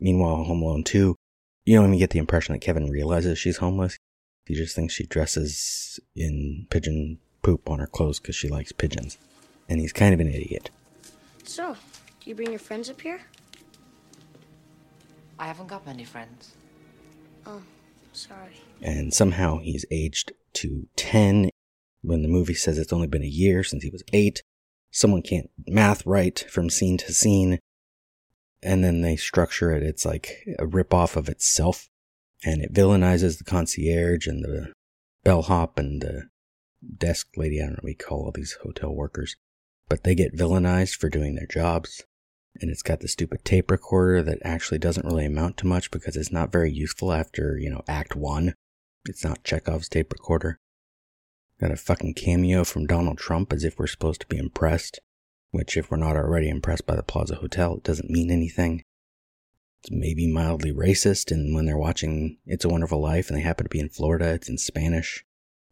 Meanwhile, 0.00 0.44
Home 0.44 0.62
Alone 0.62 0.84
2, 0.84 1.16
you 1.64 1.76
don't 1.76 1.86
even 1.86 1.98
get 1.98 2.10
the 2.10 2.18
impression 2.18 2.54
that 2.54 2.60
Kevin 2.60 2.90
realizes 2.90 3.38
she's 3.38 3.58
homeless. 3.58 3.98
He 4.46 4.54
just 4.54 4.75
thinks 4.75 4.94
she 4.94 5.06
dresses 5.06 6.00
in 6.16 6.66
pigeon 6.70 7.18
poop 7.42 7.70
on 7.70 7.78
her 7.78 7.87
clothes 7.87 8.20
because 8.20 8.37
she 8.37 8.49
likes 8.49 8.73
pigeons. 8.73 9.18
And 9.69 9.81
he's 9.81 9.92
kind 9.92 10.12
of 10.12 10.21
an 10.21 10.28
idiot. 10.28 10.71
So, 11.45 11.76
do 12.21 12.31
you 12.31 12.35
bring 12.35 12.50
your 12.50 12.59
friends 12.59 12.90
up 12.90 13.00
here? 13.00 13.21
I 15.38 15.47
haven't 15.47 15.66
got 15.66 15.87
many 15.87 16.04
friends. 16.04 16.54
Oh, 17.47 17.62
sorry. 18.12 18.61
And 18.81 19.12
somehow 19.12 19.59
he's 19.59 19.85
aged 19.90 20.33
to 20.54 20.87
10 20.97 21.50
when 22.02 22.23
the 22.23 22.28
movie 22.28 22.54
says 22.54 22.78
it's 22.78 22.92
only 22.92 23.07
been 23.07 23.23
a 23.23 23.26
year 23.26 23.64
since 23.64 23.83
he 23.83 23.90
was 23.90 24.04
8. 24.12 24.42
Someone 24.90 25.23
can't 25.23 25.50
math 25.66 26.04
right 26.07 26.38
from 26.50 26.71
scene 26.71 26.99
to 26.99 27.12
scene. 27.12 27.59
And 28.62 28.85
then 28.85 29.00
they 29.00 29.16
structure 29.16 29.73
it, 29.73 29.83
it's 29.83 30.04
like 30.04 30.45
a 30.59 30.66
ripoff 30.66 31.16
of 31.16 31.28
itself. 31.28 31.88
And 32.45 32.62
it 32.62 32.73
villainizes 32.73 33.38
the 33.38 33.45
concierge 33.45 34.26
and 34.26 34.45
the 34.45 34.73
bellhop 35.25 35.78
and 35.78 36.02
the 36.02 36.28
desk 36.99 37.28
lady. 37.37 37.61
I 37.61 37.66
don't 37.66 37.73
know 37.73 37.78
what 37.83 37.90
you 37.90 37.97
call 37.97 38.25
all 38.25 38.33
these 38.33 38.57
hotel 38.62 38.95
workers. 38.95 39.37
But 39.92 40.04
they 40.04 40.14
get 40.14 40.34
villainized 40.34 40.96
for 40.96 41.11
doing 41.11 41.34
their 41.34 41.46
jobs. 41.46 42.02
And 42.58 42.70
it's 42.70 42.82
got 42.82 43.00
the 43.00 43.08
stupid 43.08 43.44
tape 43.44 43.70
recorder 43.70 44.22
that 44.22 44.38
actually 44.42 44.78
doesn't 44.78 45.04
really 45.04 45.26
amount 45.26 45.58
to 45.58 45.66
much 45.66 45.90
because 45.90 46.16
it's 46.16 46.32
not 46.32 46.50
very 46.50 46.72
useful 46.72 47.12
after, 47.12 47.58
you 47.58 47.68
know, 47.68 47.82
Act 47.87 48.16
1. 48.16 48.54
It's 49.04 49.22
not 49.22 49.44
Chekhov's 49.44 49.90
tape 49.90 50.11
recorder. 50.11 50.58
Got 51.61 51.72
a 51.72 51.76
fucking 51.76 52.14
cameo 52.14 52.64
from 52.64 52.87
Donald 52.87 53.18
Trump 53.18 53.52
as 53.52 53.64
if 53.64 53.78
we're 53.78 53.87
supposed 53.87 54.22
to 54.22 54.26
be 54.28 54.38
impressed. 54.38 54.99
Which, 55.50 55.76
if 55.76 55.90
we're 55.90 55.99
not 55.99 56.16
already 56.16 56.49
impressed 56.49 56.87
by 56.87 56.96
the 56.96 57.02
Plaza 57.02 57.34
Hotel, 57.34 57.76
it 57.76 57.84
doesn't 57.84 58.08
mean 58.08 58.30
anything. 58.30 58.84
It's 59.82 59.90
maybe 59.90 60.26
mildly 60.26 60.72
racist, 60.72 61.30
and 61.30 61.54
when 61.54 61.66
they're 61.66 61.76
watching 61.76 62.38
It's 62.46 62.64
a 62.64 62.70
Wonderful 62.70 63.02
Life 63.02 63.28
and 63.28 63.37
they 63.37 63.42
happen 63.42 63.66
to 63.66 63.68
be 63.68 63.78
in 63.78 63.90
Florida, 63.90 64.32
it's 64.32 64.49
in 64.49 64.56
Spanish. 64.56 65.22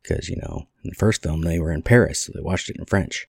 Because, 0.02 0.28
you 0.28 0.36
know, 0.36 0.68
in 0.84 0.90
the 0.90 0.94
first 0.94 1.22
film, 1.22 1.40
they 1.40 1.58
were 1.58 1.72
in 1.72 1.80
Paris, 1.80 2.24
so 2.24 2.32
they 2.34 2.42
watched 2.42 2.68
it 2.68 2.76
in 2.76 2.84
French. 2.84 3.26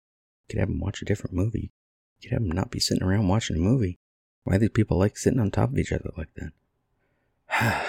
Could 0.52 0.60
have 0.60 0.68
them 0.68 0.82
watch 0.82 1.02
a 1.02 1.06
different 1.06 1.34
movie. 1.34 1.72
You 2.20 2.30
could 2.30 2.34
have 2.34 2.46
them 2.46 2.52
not 2.52 2.72
be 2.72 2.80
sitting 2.82 3.04
around 3.04 3.30
watching 3.30 3.56
a 3.56 3.60
movie. 3.60 4.00
Why 4.44 4.58
do 4.58 4.68
people 4.68 4.98
like 4.98 5.18
sitting 5.18 5.40
on 5.40 5.50
top 5.50 5.72
of 5.72 5.80
each 5.80 5.94
other 5.94 6.10
like 6.18 6.28
that? 6.36 7.86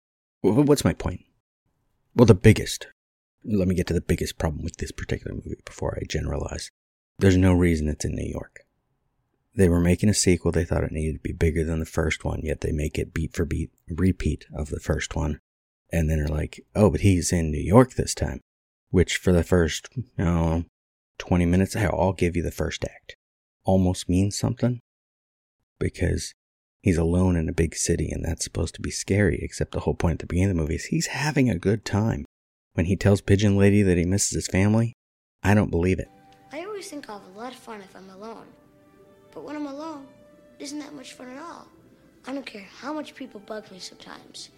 What's 0.42 0.84
my 0.84 0.92
point? 0.92 1.22
Well, 2.14 2.26
the 2.26 2.34
biggest. 2.34 2.86
Let 3.44 3.66
me 3.66 3.74
get 3.74 3.88
to 3.88 3.94
the 3.94 4.00
biggest 4.00 4.38
problem 4.38 4.62
with 4.62 4.76
this 4.76 4.92
particular 4.92 5.34
movie 5.34 5.56
before 5.64 5.98
I 6.00 6.04
generalize. 6.08 6.70
There's 7.18 7.36
no 7.36 7.52
reason 7.52 7.88
it's 7.88 8.04
in 8.04 8.14
New 8.14 8.30
York. 8.30 8.60
They 9.56 9.68
were 9.68 9.80
making 9.80 10.08
a 10.08 10.14
sequel, 10.14 10.52
they 10.52 10.64
thought 10.64 10.84
it 10.84 10.92
needed 10.92 11.14
to 11.14 11.28
be 11.28 11.32
bigger 11.32 11.64
than 11.64 11.80
the 11.80 11.84
first 11.84 12.24
one, 12.24 12.42
yet 12.44 12.60
they 12.60 12.70
make 12.70 12.96
it 12.96 13.12
beat 13.12 13.34
for 13.34 13.44
beat 13.44 13.72
repeat 13.88 14.46
of 14.54 14.68
the 14.68 14.78
first 14.78 15.16
one. 15.16 15.40
And 15.90 16.08
then 16.08 16.18
they're 16.18 16.28
like, 16.28 16.64
oh, 16.76 16.90
but 16.90 17.00
he's 17.00 17.32
in 17.32 17.50
New 17.50 17.60
York 17.60 17.94
this 17.94 18.14
time. 18.14 18.40
Which 18.90 19.16
for 19.16 19.32
the 19.32 19.42
first, 19.42 19.88
know, 20.16 20.64
20 21.22 21.46
minutes, 21.46 21.76
I'll 21.76 22.14
give 22.14 22.34
you 22.36 22.42
the 22.42 22.50
first 22.50 22.84
act. 22.84 23.14
Almost 23.64 24.08
means 24.08 24.36
something. 24.36 24.80
Because 25.78 26.34
he's 26.80 26.98
alone 26.98 27.36
in 27.36 27.48
a 27.48 27.52
big 27.52 27.76
city 27.76 28.10
and 28.10 28.24
that's 28.24 28.42
supposed 28.42 28.74
to 28.74 28.80
be 28.80 28.90
scary, 28.90 29.38
except 29.40 29.70
the 29.70 29.80
whole 29.80 29.94
point 29.94 30.14
at 30.14 30.18
the 30.18 30.26
beginning 30.26 30.50
of 30.50 30.56
the 30.56 30.62
movie 30.62 30.74
is 30.74 30.86
he's 30.86 31.06
having 31.06 31.48
a 31.48 31.56
good 31.56 31.84
time. 31.84 32.24
When 32.72 32.86
he 32.86 32.96
tells 32.96 33.20
Pigeon 33.20 33.56
Lady 33.56 33.82
that 33.82 33.96
he 33.96 34.04
misses 34.04 34.32
his 34.32 34.48
family, 34.48 34.94
I 35.44 35.54
don't 35.54 35.70
believe 35.70 36.00
it. 36.00 36.08
I 36.50 36.64
always 36.64 36.88
think 36.88 37.08
I'll 37.08 37.20
have 37.20 37.36
a 37.36 37.38
lot 37.38 37.52
of 37.52 37.58
fun 37.58 37.82
if 37.82 37.94
I'm 37.94 38.10
alone. 38.10 38.46
But 39.32 39.44
when 39.44 39.54
I'm 39.54 39.66
alone, 39.66 40.08
it 40.58 40.64
isn't 40.64 40.80
that 40.80 40.92
much 40.92 41.12
fun 41.12 41.28
at 41.28 41.40
all. 41.40 41.68
I 42.26 42.32
don't 42.32 42.44
care 42.44 42.66
how 42.80 42.92
much 42.92 43.14
people 43.14 43.38
bug 43.38 43.70
me 43.70 43.78
sometimes. 43.78 44.50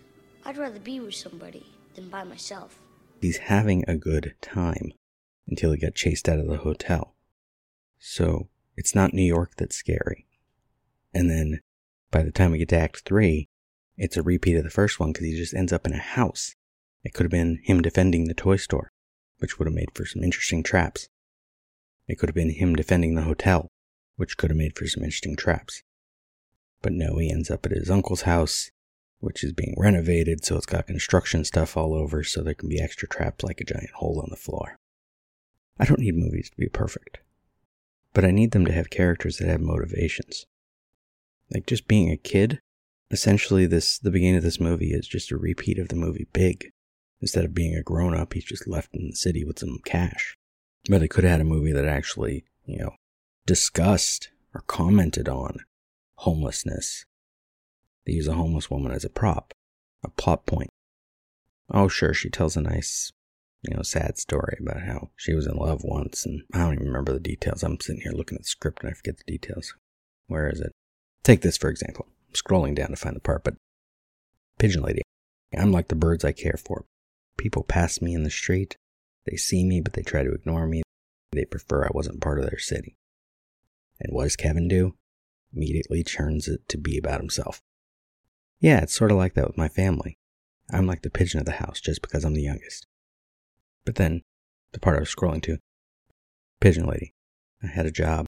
I'd 0.46 0.56
rather 0.56 0.80
be 0.80 0.98
with 0.98 1.14
somebody 1.14 1.66
than 1.94 2.08
by 2.08 2.24
myself. 2.24 2.78
He's 3.20 3.36
having 3.36 3.84
a 3.86 3.98
good 3.98 4.34
time 4.40 4.92
until 5.54 5.70
he 5.70 5.78
got 5.78 5.94
chased 5.94 6.28
out 6.28 6.40
of 6.40 6.48
the 6.48 6.56
hotel. 6.56 7.14
So 8.00 8.48
it's 8.76 8.92
not 8.92 9.14
New 9.14 9.22
York 9.22 9.52
that's 9.56 9.76
scary. 9.76 10.26
And 11.14 11.30
then 11.30 11.60
by 12.10 12.24
the 12.24 12.32
time 12.32 12.50
we 12.50 12.58
get 12.58 12.70
to 12.70 12.76
Act 12.76 13.02
3, 13.06 13.46
it's 13.96 14.16
a 14.16 14.22
repeat 14.22 14.56
of 14.56 14.64
the 14.64 14.70
first 14.70 14.98
one 14.98 15.12
because 15.12 15.26
he 15.26 15.36
just 15.36 15.54
ends 15.54 15.72
up 15.72 15.86
in 15.86 15.92
a 15.92 15.98
house. 15.98 16.56
It 17.04 17.14
could 17.14 17.22
have 17.22 17.30
been 17.30 17.60
him 17.62 17.82
defending 17.82 18.26
the 18.26 18.34
toy 18.34 18.56
store, 18.56 18.90
which 19.38 19.58
would 19.58 19.68
have 19.68 19.74
made 19.74 19.94
for 19.94 20.04
some 20.04 20.24
interesting 20.24 20.64
traps. 20.64 21.08
It 22.08 22.18
could 22.18 22.28
have 22.28 22.34
been 22.34 22.50
him 22.50 22.74
defending 22.74 23.14
the 23.14 23.22
hotel, 23.22 23.68
which 24.16 24.36
could 24.36 24.50
have 24.50 24.58
made 24.58 24.76
for 24.76 24.88
some 24.88 25.04
interesting 25.04 25.36
traps. 25.36 25.84
But 26.82 26.94
no, 26.94 27.18
he 27.18 27.30
ends 27.30 27.48
up 27.48 27.64
at 27.64 27.72
his 27.72 27.90
uncle's 27.90 28.22
house, 28.22 28.72
which 29.20 29.44
is 29.44 29.52
being 29.52 29.76
renovated, 29.78 30.44
so 30.44 30.56
it's 30.56 30.66
got 30.66 30.88
construction 30.88 31.44
stuff 31.44 31.76
all 31.76 31.94
over, 31.94 32.24
so 32.24 32.42
there 32.42 32.54
can 32.54 32.68
be 32.68 32.80
extra 32.80 33.06
traps 33.06 33.44
like 33.44 33.60
a 33.60 33.64
giant 33.64 33.92
hole 33.94 34.20
on 34.20 34.28
the 34.30 34.36
floor. 34.36 34.76
I 35.78 35.84
don't 35.84 36.00
need 36.00 36.14
movies 36.14 36.50
to 36.50 36.56
be 36.56 36.68
perfect, 36.68 37.18
but 38.12 38.24
I 38.24 38.30
need 38.30 38.52
them 38.52 38.64
to 38.66 38.72
have 38.72 38.90
characters 38.90 39.38
that 39.38 39.48
have 39.48 39.60
motivations. 39.60 40.46
Like 41.52 41.66
just 41.66 41.88
being 41.88 42.10
a 42.10 42.16
kid, 42.16 42.60
essentially 43.10 43.66
this 43.66 43.98
the 43.98 44.10
beginning 44.10 44.36
of 44.36 44.42
this 44.42 44.60
movie 44.60 44.92
is 44.92 45.06
just 45.06 45.30
a 45.30 45.36
repeat 45.36 45.78
of 45.78 45.88
the 45.88 45.96
movie 45.96 46.26
Big. 46.32 46.70
Instead 47.20 47.44
of 47.44 47.54
being 47.54 47.74
a 47.74 47.82
grown 47.82 48.14
up, 48.14 48.34
he's 48.34 48.44
just 48.44 48.68
left 48.68 48.94
in 48.94 49.08
the 49.08 49.16
city 49.16 49.44
with 49.44 49.58
some 49.58 49.78
cash. 49.84 50.36
But 50.90 51.00
they 51.00 51.08
could 51.08 51.24
have 51.24 51.32
had 51.32 51.40
a 51.40 51.44
movie 51.44 51.72
that 51.72 51.86
actually, 51.86 52.44
you 52.66 52.78
know, 52.78 52.94
discussed 53.46 54.30
or 54.54 54.62
commented 54.66 55.28
on 55.28 55.60
homelessness. 56.16 57.06
They 58.06 58.12
use 58.12 58.28
a 58.28 58.34
homeless 58.34 58.70
woman 58.70 58.92
as 58.92 59.04
a 59.04 59.10
prop, 59.10 59.52
a 60.02 60.10
plot 60.10 60.44
point. 60.44 60.70
Oh, 61.70 61.88
sure, 61.88 62.12
she 62.12 62.28
tells 62.28 62.56
a 62.56 62.60
nice, 62.60 63.10
you 63.68 63.76
know, 63.76 63.82
sad 63.82 64.18
story 64.18 64.58
about 64.60 64.82
how 64.82 65.10
she 65.16 65.34
was 65.34 65.46
in 65.46 65.56
love 65.56 65.82
once, 65.84 66.26
and 66.26 66.42
I 66.52 66.58
don't 66.58 66.74
even 66.74 66.86
remember 66.86 67.12
the 67.12 67.20
details. 67.20 67.62
I'm 67.62 67.80
sitting 67.80 68.02
here 68.02 68.12
looking 68.12 68.36
at 68.36 68.42
the 68.42 68.48
script 68.48 68.82
and 68.82 68.90
I 68.90 68.94
forget 68.94 69.18
the 69.18 69.32
details. 69.32 69.74
Where 70.26 70.48
is 70.48 70.60
it? 70.60 70.72
Take 71.22 71.42
this 71.42 71.56
for 71.56 71.70
example. 71.70 72.06
I'm 72.28 72.34
scrolling 72.34 72.74
down 72.74 72.90
to 72.90 72.96
find 72.96 73.16
the 73.16 73.20
part, 73.20 73.44
but 73.44 73.54
Pigeon 74.58 74.82
Lady. 74.82 75.02
I'm 75.56 75.72
like 75.72 75.88
the 75.88 75.94
birds 75.94 76.24
I 76.24 76.32
care 76.32 76.58
for. 76.58 76.84
People 77.36 77.62
pass 77.62 78.00
me 78.00 78.14
in 78.14 78.24
the 78.24 78.30
street. 78.30 78.76
They 79.26 79.36
see 79.36 79.64
me, 79.64 79.80
but 79.80 79.92
they 79.92 80.02
try 80.02 80.22
to 80.22 80.32
ignore 80.32 80.66
me. 80.66 80.82
They 81.32 81.44
prefer 81.44 81.84
I 81.84 81.90
wasn't 81.92 82.20
part 82.20 82.38
of 82.38 82.46
their 82.46 82.58
city. 82.58 82.96
And 84.00 84.12
what 84.12 84.24
does 84.24 84.36
Kevin 84.36 84.68
do? 84.68 84.94
Immediately 85.54 86.04
turns 86.04 86.48
it 86.48 86.68
to 86.68 86.78
be 86.78 86.98
about 86.98 87.20
himself. 87.20 87.60
Yeah, 88.60 88.80
it's 88.80 88.94
sort 88.94 89.10
of 89.10 89.16
like 89.16 89.34
that 89.34 89.46
with 89.46 89.56
my 89.56 89.68
family. 89.68 90.16
I'm 90.70 90.86
like 90.86 91.02
the 91.02 91.10
pigeon 91.10 91.40
of 91.40 91.46
the 91.46 91.52
house 91.52 91.80
just 91.80 92.02
because 92.02 92.24
I'm 92.24 92.34
the 92.34 92.42
youngest. 92.42 92.86
But 93.84 93.96
then, 93.96 94.22
the 94.72 94.80
part 94.80 94.96
I 94.96 95.00
was 95.00 95.14
scrolling 95.14 95.42
to 95.42 95.58
Pigeon 96.60 96.86
Lady. 96.86 97.12
I 97.62 97.66
had 97.66 97.86
a 97.86 97.90
job. 97.90 98.26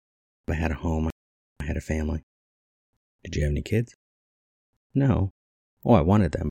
I 0.48 0.54
had 0.54 0.70
a 0.70 0.74
home. 0.74 1.10
I 1.60 1.64
had 1.64 1.76
a 1.76 1.80
family. 1.80 2.22
Did 3.24 3.36
you 3.36 3.42
have 3.42 3.50
any 3.50 3.62
kids? 3.62 3.94
No. 4.94 5.30
Oh, 5.84 5.94
I 5.94 6.02
wanted 6.02 6.32
them, 6.32 6.48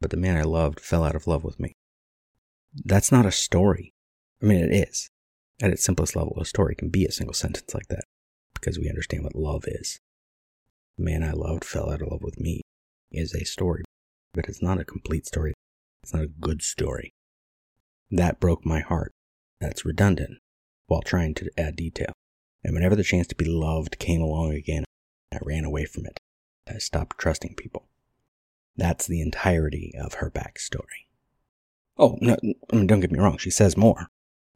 but 0.00 0.10
the 0.10 0.16
man 0.16 0.36
I 0.36 0.42
loved 0.42 0.80
fell 0.80 1.04
out 1.04 1.14
of 1.14 1.26
love 1.26 1.44
with 1.44 1.58
me. 1.58 1.72
That's 2.84 3.10
not 3.10 3.26
a 3.26 3.32
story. 3.32 3.92
I 4.42 4.46
mean, 4.46 4.60
it 4.60 4.88
is. 4.88 5.10
At 5.60 5.70
its 5.70 5.84
simplest 5.84 6.14
level, 6.14 6.38
a 6.40 6.44
story 6.44 6.74
can 6.74 6.88
be 6.88 7.04
a 7.04 7.12
single 7.12 7.34
sentence 7.34 7.74
like 7.74 7.88
that 7.88 8.04
because 8.54 8.78
we 8.78 8.88
understand 8.88 9.24
what 9.24 9.34
love 9.34 9.64
is. 9.66 9.98
The 10.96 11.04
man 11.04 11.22
I 11.22 11.32
loved 11.32 11.64
fell 11.64 11.90
out 11.90 12.02
of 12.02 12.08
love 12.08 12.22
with 12.22 12.38
me 12.38 12.62
is 13.10 13.34
a 13.34 13.44
story, 13.44 13.84
but 14.34 14.46
it's 14.48 14.62
not 14.62 14.80
a 14.80 14.84
complete 14.84 15.26
story. 15.26 15.54
It's 16.02 16.12
not 16.12 16.22
a 16.22 16.28
good 16.28 16.62
story. 16.62 17.12
That 18.10 18.40
broke 18.40 18.64
my 18.64 18.80
heart. 18.80 19.12
That's 19.60 19.84
redundant 19.84 20.38
while 20.86 21.02
trying 21.02 21.34
to 21.34 21.50
add 21.58 21.76
detail. 21.76 22.12
And 22.64 22.74
whenever 22.74 22.96
the 22.96 23.04
chance 23.04 23.26
to 23.28 23.34
be 23.34 23.44
loved 23.44 23.98
came 23.98 24.20
along 24.20 24.52
again, 24.54 24.84
I 25.32 25.38
ran 25.42 25.64
away 25.64 25.84
from 25.84 26.06
it. 26.06 26.18
I 26.66 26.78
stopped 26.78 27.18
trusting 27.18 27.54
people. 27.54 27.88
That's 28.76 29.06
the 29.06 29.20
entirety 29.20 29.92
of 30.00 30.14
her 30.14 30.30
backstory. 30.30 31.06
Oh, 31.98 32.16
no, 32.20 32.36
I 32.72 32.76
mean, 32.76 32.86
don't 32.86 33.00
get 33.00 33.10
me 33.10 33.18
wrong, 33.18 33.38
she 33.38 33.50
says 33.50 33.76
more. 33.76 34.06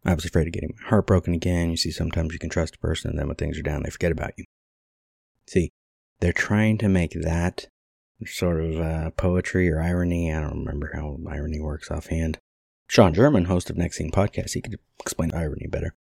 I 0.04 0.14
was 0.14 0.25
afraid 0.25 0.47
of 0.47 0.52
getting 0.52 0.75
my 0.80 0.88
heart 0.88 1.06
broken 1.06 1.35
again. 1.35 1.71
You 1.71 1.76
see, 1.76 1.90
sometimes 1.90 2.32
you 2.32 2.38
can 2.38 2.50
trust 2.50 2.76
a 2.76 2.78
person, 2.78 3.11
and 3.11 3.18
then 3.18 3.26
when 3.26 3.37
things 3.37 3.59
are 3.59 3.62
down, 3.62 3.82
they 3.82 3.90
forget 3.90 4.12
about 4.12 4.32
you. 4.37 4.44
See, 5.47 5.71
they're 6.21 6.32
trying 6.32 6.78
to 6.78 6.88
make 6.88 7.12
that 7.12 7.66
sort 8.25 8.64
of 8.64 8.80
uh, 8.80 9.11
poetry 9.11 9.68
or 9.71 9.80
irony. 9.80 10.32
I 10.32 10.40
don't 10.40 10.61
remember 10.61 10.92
how 10.94 11.18
irony 11.28 11.61
works 11.61 11.90
offhand. 11.90 12.38
Sean 12.92 13.14
German, 13.14 13.46
host 13.46 13.70
of 13.70 13.78
Next 13.78 13.96
Scene 13.96 14.11
Podcast, 14.11 14.52
he 14.52 14.61
could 14.61 14.78
explain 15.00 15.32
irony 15.32 15.66
better. 15.66 15.94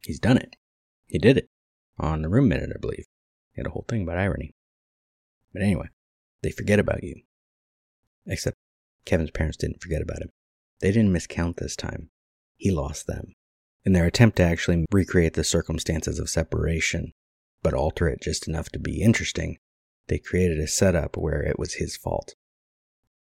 He's 0.00 0.18
done 0.18 0.38
it. 0.38 0.56
He 1.04 1.18
did 1.18 1.36
it 1.36 1.50
on 1.98 2.22
the 2.22 2.30
Room 2.30 2.48
Minute, 2.48 2.70
I 2.74 2.78
believe. 2.80 3.04
He 3.52 3.60
had 3.60 3.66
a 3.66 3.70
whole 3.72 3.84
thing 3.86 4.02
about 4.02 4.16
irony. 4.16 4.54
But 5.52 5.60
anyway, 5.60 5.88
they 6.42 6.50
forget 6.50 6.78
about 6.78 7.04
you. 7.04 7.16
Except 8.26 8.56
Kevin's 9.04 9.30
parents 9.30 9.58
didn't 9.58 9.82
forget 9.82 10.00
about 10.00 10.22
him. 10.22 10.30
They 10.80 10.90
didn't 10.90 11.12
miscount 11.12 11.56
this 11.56 11.76
time. 11.76 12.08
He 12.56 12.70
lost 12.70 13.06
them. 13.06 13.34
In 13.84 13.92
their 13.92 14.06
attempt 14.06 14.38
to 14.38 14.42
actually 14.42 14.86
recreate 14.90 15.34
the 15.34 15.44
circumstances 15.44 16.18
of 16.18 16.30
separation, 16.30 17.12
but 17.62 17.74
alter 17.74 18.08
it 18.08 18.22
just 18.22 18.48
enough 18.48 18.70
to 18.70 18.78
be 18.78 19.02
interesting, 19.02 19.58
they 20.06 20.18
created 20.18 20.60
a 20.60 20.66
setup 20.66 21.14
where 21.14 21.42
it 21.42 21.58
was 21.58 21.74
his 21.74 21.94
fault. 21.94 22.36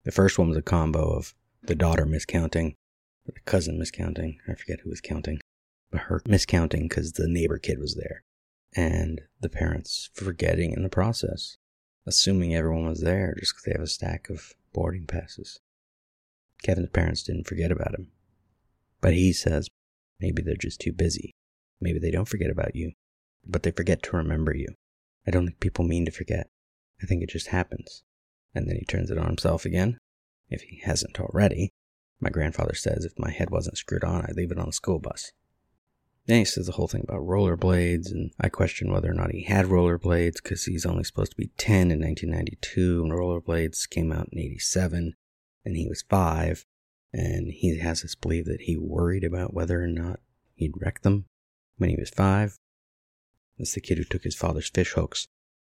The 0.05 0.13
first 0.13 0.39
one 0.39 0.47
was 0.47 0.57
a 0.57 0.61
combo 0.61 1.11
of 1.17 1.35
the 1.61 1.75
daughter 1.75 2.05
miscounting, 2.05 2.75
cousin 3.45 3.79
miscounting, 3.79 4.37
I 4.47 4.53
forget 4.53 4.81
who 4.81 4.89
was 4.89 5.01
counting, 5.01 5.39
but 5.91 6.01
her 6.01 6.21
miscounting 6.27 6.83
because 6.83 7.13
the 7.13 7.27
neighbor 7.27 7.57
kid 7.57 7.79
was 7.79 7.95
there, 7.95 8.23
and 8.75 9.21
the 9.39 9.49
parents 9.49 10.09
forgetting 10.13 10.73
in 10.73 10.83
the 10.83 10.89
process, 10.89 11.57
assuming 12.05 12.55
everyone 12.55 12.87
was 12.87 13.01
there 13.01 13.35
just 13.39 13.53
because 13.53 13.63
they 13.63 13.71
have 13.71 13.81
a 13.81 13.87
stack 13.87 14.29
of 14.29 14.53
boarding 14.73 15.05
passes. 15.05 15.59
Kevin's 16.61 16.89
parents 16.89 17.23
didn't 17.23 17.47
forget 17.47 17.71
about 17.71 17.95
him. 17.95 18.11
But 19.01 19.13
he 19.13 19.31
says 19.31 19.69
maybe 20.19 20.41
they're 20.41 20.55
just 20.55 20.81
too 20.81 20.91
busy. 20.91 21.31
Maybe 21.79 21.99
they 21.99 22.11
don't 22.11 22.27
forget 22.27 22.51
about 22.51 22.75
you, 22.75 22.91
but 23.45 23.63
they 23.63 23.71
forget 23.71 24.03
to 24.03 24.17
remember 24.17 24.55
you. 24.55 24.67
I 25.25 25.31
don't 25.31 25.45
think 25.45 25.59
people 25.59 25.85
mean 25.85 26.05
to 26.05 26.11
forget. 26.11 26.47
I 27.01 27.05
think 27.05 27.23
it 27.23 27.29
just 27.29 27.47
happens. 27.47 28.03
And 28.53 28.67
then 28.67 28.75
he 28.75 28.85
turns 28.85 29.09
it 29.09 29.17
on 29.17 29.27
himself 29.27 29.63
again, 29.63 29.97
if 30.49 30.63
he 30.63 30.81
hasn't 30.83 31.19
already. 31.19 31.69
My 32.19 32.29
grandfather 32.29 32.75
says 32.75 33.05
if 33.05 33.17
my 33.17 33.31
head 33.31 33.49
wasn't 33.49 33.77
screwed 33.77 34.03
on, 34.03 34.25
I'd 34.25 34.35
leave 34.35 34.51
it 34.51 34.59
on 34.59 34.67
the 34.67 34.73
school 34.73 34.99
bus. 34.99 35.31
Then 36.25 36.39
he 36.39 36.45
says 36.45 36.67
the 36.67 36.73
whole 36.73 36.87
thing 36.87 37.05
about 37.07 37.25
rollerblades, 37.25 38.11
and 38.11 38.31
I 38.39 38.49
question 38.49 38.91
whether 38.91 39.09
or 39.09 39.15
not 39.15 39.31
he 39.31 39.43
had 39.43 39.65
rollerblades 39.65 40.35
because 40.43 40.65
he's 40.65 40.85
only 40.85 41.03
supposed 41.03 41.31
to 41.31 41.37
be 41.37 41.49
10 41.57 41.91
in 41.91 42.01
1992, 42.01 43.03
and 43.03 43.11
rollerblades 43.11 43.89
came 43.89 44.11
out 44.11 44.29
in 44.31 44.37
87 44.37 45.15
and 45.65 45.75
he 45.75 45.87
was 45.87 46.03
five, 46.07 46.65
and 47.13 47.51
he 47.51 47.77
has 47.79 48.03
us 48.03 48.15
believe 48.15 48.45
that 48.45 48.61
he 48.61 48.77
worried 48.77 49.23
about 49.23 49.53
whether 49.53 49.81
or 49.81 49.87
not 49.87 50.19
he'd 50.55 50.73
wreck 50.79 51.01
them 51.01 51.25
when 51.77 51.89
he 51.89 51.95
was 51.95 52.09
five. 52.09 52.59
That's 53.57 53.73
the 53.73 53.81
kid 53.81 53.97
who 53.97 54.03
took 54.03 54.23
his 54.23 54.35
father's 54.35 54.69
fish 54.69 54.93
hooks 54.93 55.27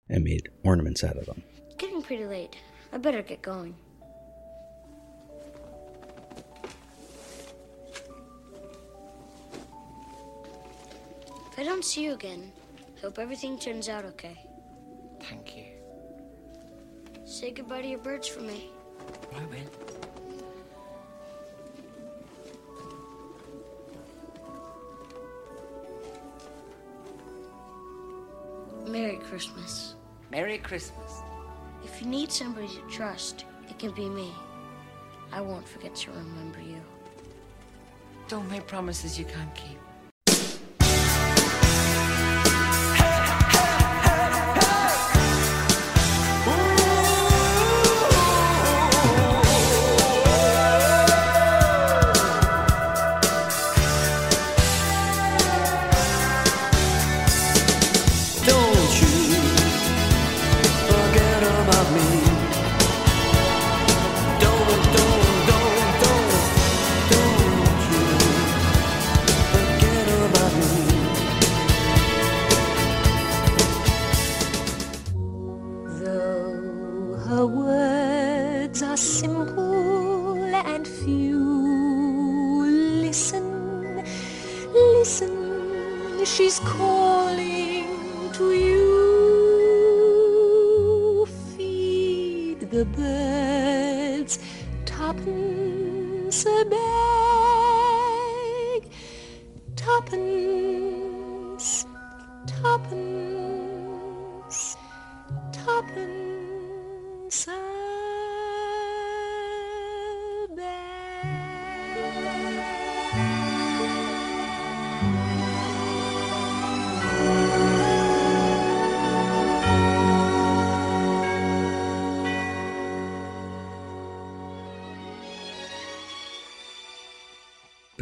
and 0.07 0.23
made 0.23 0.49
ornaments 0.63 1.03
out 1.03 1.17
of 1.17 1.25
them. 1.25 1.43
It's 1.65 1.75
getting 1.75 2.01
pretty 2.01 2.25
late. 2.25 2.55
I 2.91 2.97
better 2.97 3.21
get 3.21 3.41
going. 3.41 3.75
I 11.59 11.63
don't 11.63 11.83
see 11.83 12.05
you 12.05 12.13
again, 12.13 12.53
hope 13.01 13.19
everything 13.19 13.59
turns 13.59 13.89
out 13.89 14.05
okay. 14.05 14.45
Thank 15.19 15.57
you. 15.57 15.65
Say 17.25 17.51
goodbye 17.51 17.81
to 17.81 17.87
your 17.89 17.99
birds 17.99 18.29
for 18.29 18.39
me. 18.39 18.69
I 19.35 19.43
will. 19.43 19.59
Merry 28.89 29.17
Christmas. 29.17 29.95
Merry 30.31 30.59
Christmas. 30.59 31.11
If 31.83 32.01
you 32.01 32.07
need 32.07 32.31
somebody 32.31 32.69
to 32.69 32.81
trust, 32.89 33.43
it 33.69 33.77
can 33.77 33.91
be 33.91 34.07
me. 34.07 34.31
I 35.33 35.41
won't 35.41 35.67
forget 35.67 35.93
to 35.93 36.11
remember 36.11 36.61
you. 36.61 36.81
Don't 38.29 38.49
make 38.49 38.65
promises 38.65 39.19
you 39.19 39.25
can't 39.25 39.53
keep. 39.55 39.77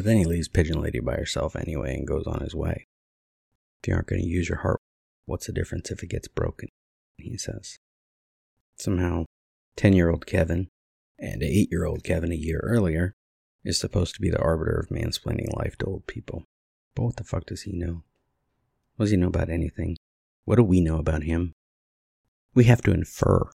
Then 0.07 0.17
he 0.17 0.25
leaves 0.25 0.47
Pigeon 0.47 0.79
Lady 0.79 0.99
by 0.99 1.15
herself 1.15 1.55
anyway 1.55 1.95
and 1.95 2.07
goes 2.07 2.25
on 2.27 2.41
his 2.41 2.55
way. 2.55 2.87
If 3.81 3.87
you 3.87 3.93
aren't 3.93 4.07
going 4.07 4.21
to 4.21 4.27
use 4.27 4.49
your 4.49 4.59
heart, 4.59 4.79
what's 5.25 5.47
the 5.47 5.53
difference 5.53 5.91
if 5.91 6.03
it 6.03 6.09
gets 6.09 6.27
broken? 6.27 6.69
He 7.17 7.37
says. 7.37 7.77
Somehow, 8.77 9.25
10 9.75 9.93
year 9.93 10.09
old 10.09 10.25
Kevin 10.25 10.67
and 11.19 11.43
8 11.43 11.69
year 11.71 11.85
old 11.85 12.03
Kevin 12.03 12.31
a 12.31 12.35
year 12.35 12.59
earlier 12.63 13.13
is 13.63 13.79
supposed 13.79 14.15
to 14.15 14.21
be 14.21 14.29
the 14.29 14.41
arbiter 14.41 14.79
of 14.79 14.89
mansplaining 14.89 15.55
life 15.57 15.77
to 15.79 15.85
old 15.85 16.07
people. 16.07 16.43
But 16.95 17.03
what 17.03 17.15
the 17.17 17.23
fuck 17.23 17.45
does 17.45 17.63
he 17.63 17.73
know? 17.73 18.03
What 18.95 19.05
does 19.05 19.11
he 19.11 19.17
know 19.17 19.27
about 19.27 19.49
anything? 19.49 19.97
What 20.45 20.55
do 20.55 20.63
we 20.63 20.79
know 20.79 20.97
about 20.97 21.23
him? 21.23 21.53
We 22.53 22.63
have 22.63 22.81
to 22.83 22.93
infer 22.93 23.51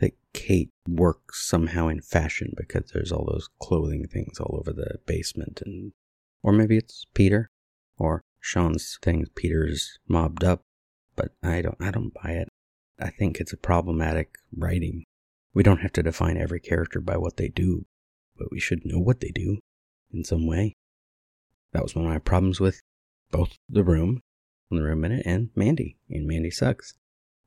that 0.00 0.12
Kate 0.32 0.70
works 0.88 1.46
somehow 1.46 1.88
in 1.88 2.00
fashion 2.00 2.52
because 2.56 2.90
there's 2.92 3.12
all 3.12 3.24
those 3.24 3.48
clothing 3.60 4.06
things 4.06 4.38
all 4.40 4.56
over 4.58 4.72
the 4.72 4.98
basement 5.06 5.62
and 5.64 5.92
or 6.42 6.52
maybe 6.52 6.76
it's 6.76 7.06
Peter 7.14 7.48
or 7.98 8.22
Sean's 8.40 8.98
thing 9.02 9.26
Peter's 9.34 9.98
mobbed 10.08 10.44
up 10.44 10.62
but 11.16 11.32
I 11.42 11.62
don't 11.62 11.76
I 11.80 11.90
don't 11.90 12.12
buy 12.14 12.32
it. 12.32 12.48
I 12.98 13.10
think 13.10 13.40
it's 13.40 13.52
a 13.52 13.56
problematic 13.56 14.36
writing. 14.56 15.04
We 15.52 15.62
don't 15.62 15.80
have 15.80 15.92
to 15.92 16.02
define 16.02 16.36
every 16.36 16.60
character 16.60 17.00
by 17.00 17.16
what 17.16 17.36
they 17.36 17.48
do, 17.48 17.86
but 18.36 18.50
we 18.50 18.60
should 18.60 18.84
know 18.84 18.98
what 18.98 19.20
they 19.20 19.30
do 19.30 19.58
in 20.12 20.24
some 20.24 20.46
way. 20.46 20.74
That 21.72 21.82
was 21.82 21.94
one 21.94 22.04
of 22.04 22.10
my 22.10 22.18
problems 22.18 22.60
with 22.60 22.80
both 23.30 23.56
The 23.68 23.84
Room, 23.84 24.20
The 24.70 24.82
Room 24.82 25.00
Minute, 25.00 25.22
and 25.26 25.50
Mandy, 25.56 25.96
and 26.08 26.26
Mandy 26.26 26.50
Sucks. 26.50 26.94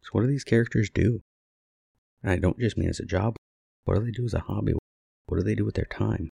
So 0.02 0.10
what 0.12 0.22
do 0.22 0.28
these 0.28 0.44
characters 0.44 0.90
do? 0.90 1.22
And 2.24 2.32
I 2.32 2.38
don't 2.38 2.60
just 2.60 2.78
mean 2.78 2.90
as 2.90 3.00
a 3.00 3.06
job. 3.06 3.36
What 3.86 3.96
do 3.96 4.06
they 4.06 4.12
do 4.12 4.26
as 4.26 4.34
a 4.34 4.40
hobby? 4.40 4.74
What 5.28 5.38
do 5.38 5.44
they 5.44 5.56
do 5.56 5.66
with 5.66 5.76
their 5.76 5.86
time? 5.86 6.30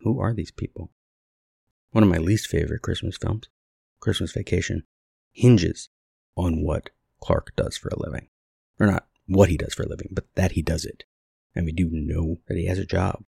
Who 0.00 0.20
are 0.20 0.34
these 0.34 0.50
people? 0.50 0.90
One 1.90 2.04
of 2.04 2.10
my 2.10 2.18
least 2.18 2.46
favorite 2.46 2.82
Christmas 2.82 3.16
films, 3.16 3.48
Christmas 4.00 4.32
Vacation, 4.32 4.84
hinges 5.32 5.88
on 6.36 6.62
what 6.62 6.90
Clark 7.22 7.52
does 7.56 7.76
for 7.76 7.88
a 7.88 7.98
living. 7.98 8.28
Or 8.78 8.86
not 8.86 9.06
what 9.26 9.48
he 9.48 9.56
does 9.56 9.74
for 9.74 9.82
a 9.82 9.88
living, 9.88 10.08
but 10.12 10.24
that 10.34 10.52
he 10.52 10.62
does 10.62 10.84
it. 10.84 11.04
And 11.54 11.64
we 11.64 11.72
do 11.72 11.88
know 11.90 12.40
that 12.46 12.56
he 12.56 12.66
has 12.66 12.78
a 12.78 12.86
job. 12.86 13.24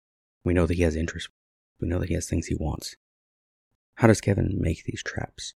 We 0.45 0.55
know 0.55 0.67
that 0.67 0.77
he 0.77 0.83
has 0.83 0.97
interests. 0.97 1.31
We 1.81 1.89
know 1.89 1.99
that 1.99 2.09
he 2.09 2.15
has 2.15 2.29
things 2.29 2.47
he 2.47 2.55
wants. 2.55 2.97
How 3.97 4.07
does 4.07 4.21
Kevin 4.21 4.57
make 4.61 4.85
these 4.85 5.03
traps? 5.03 5.55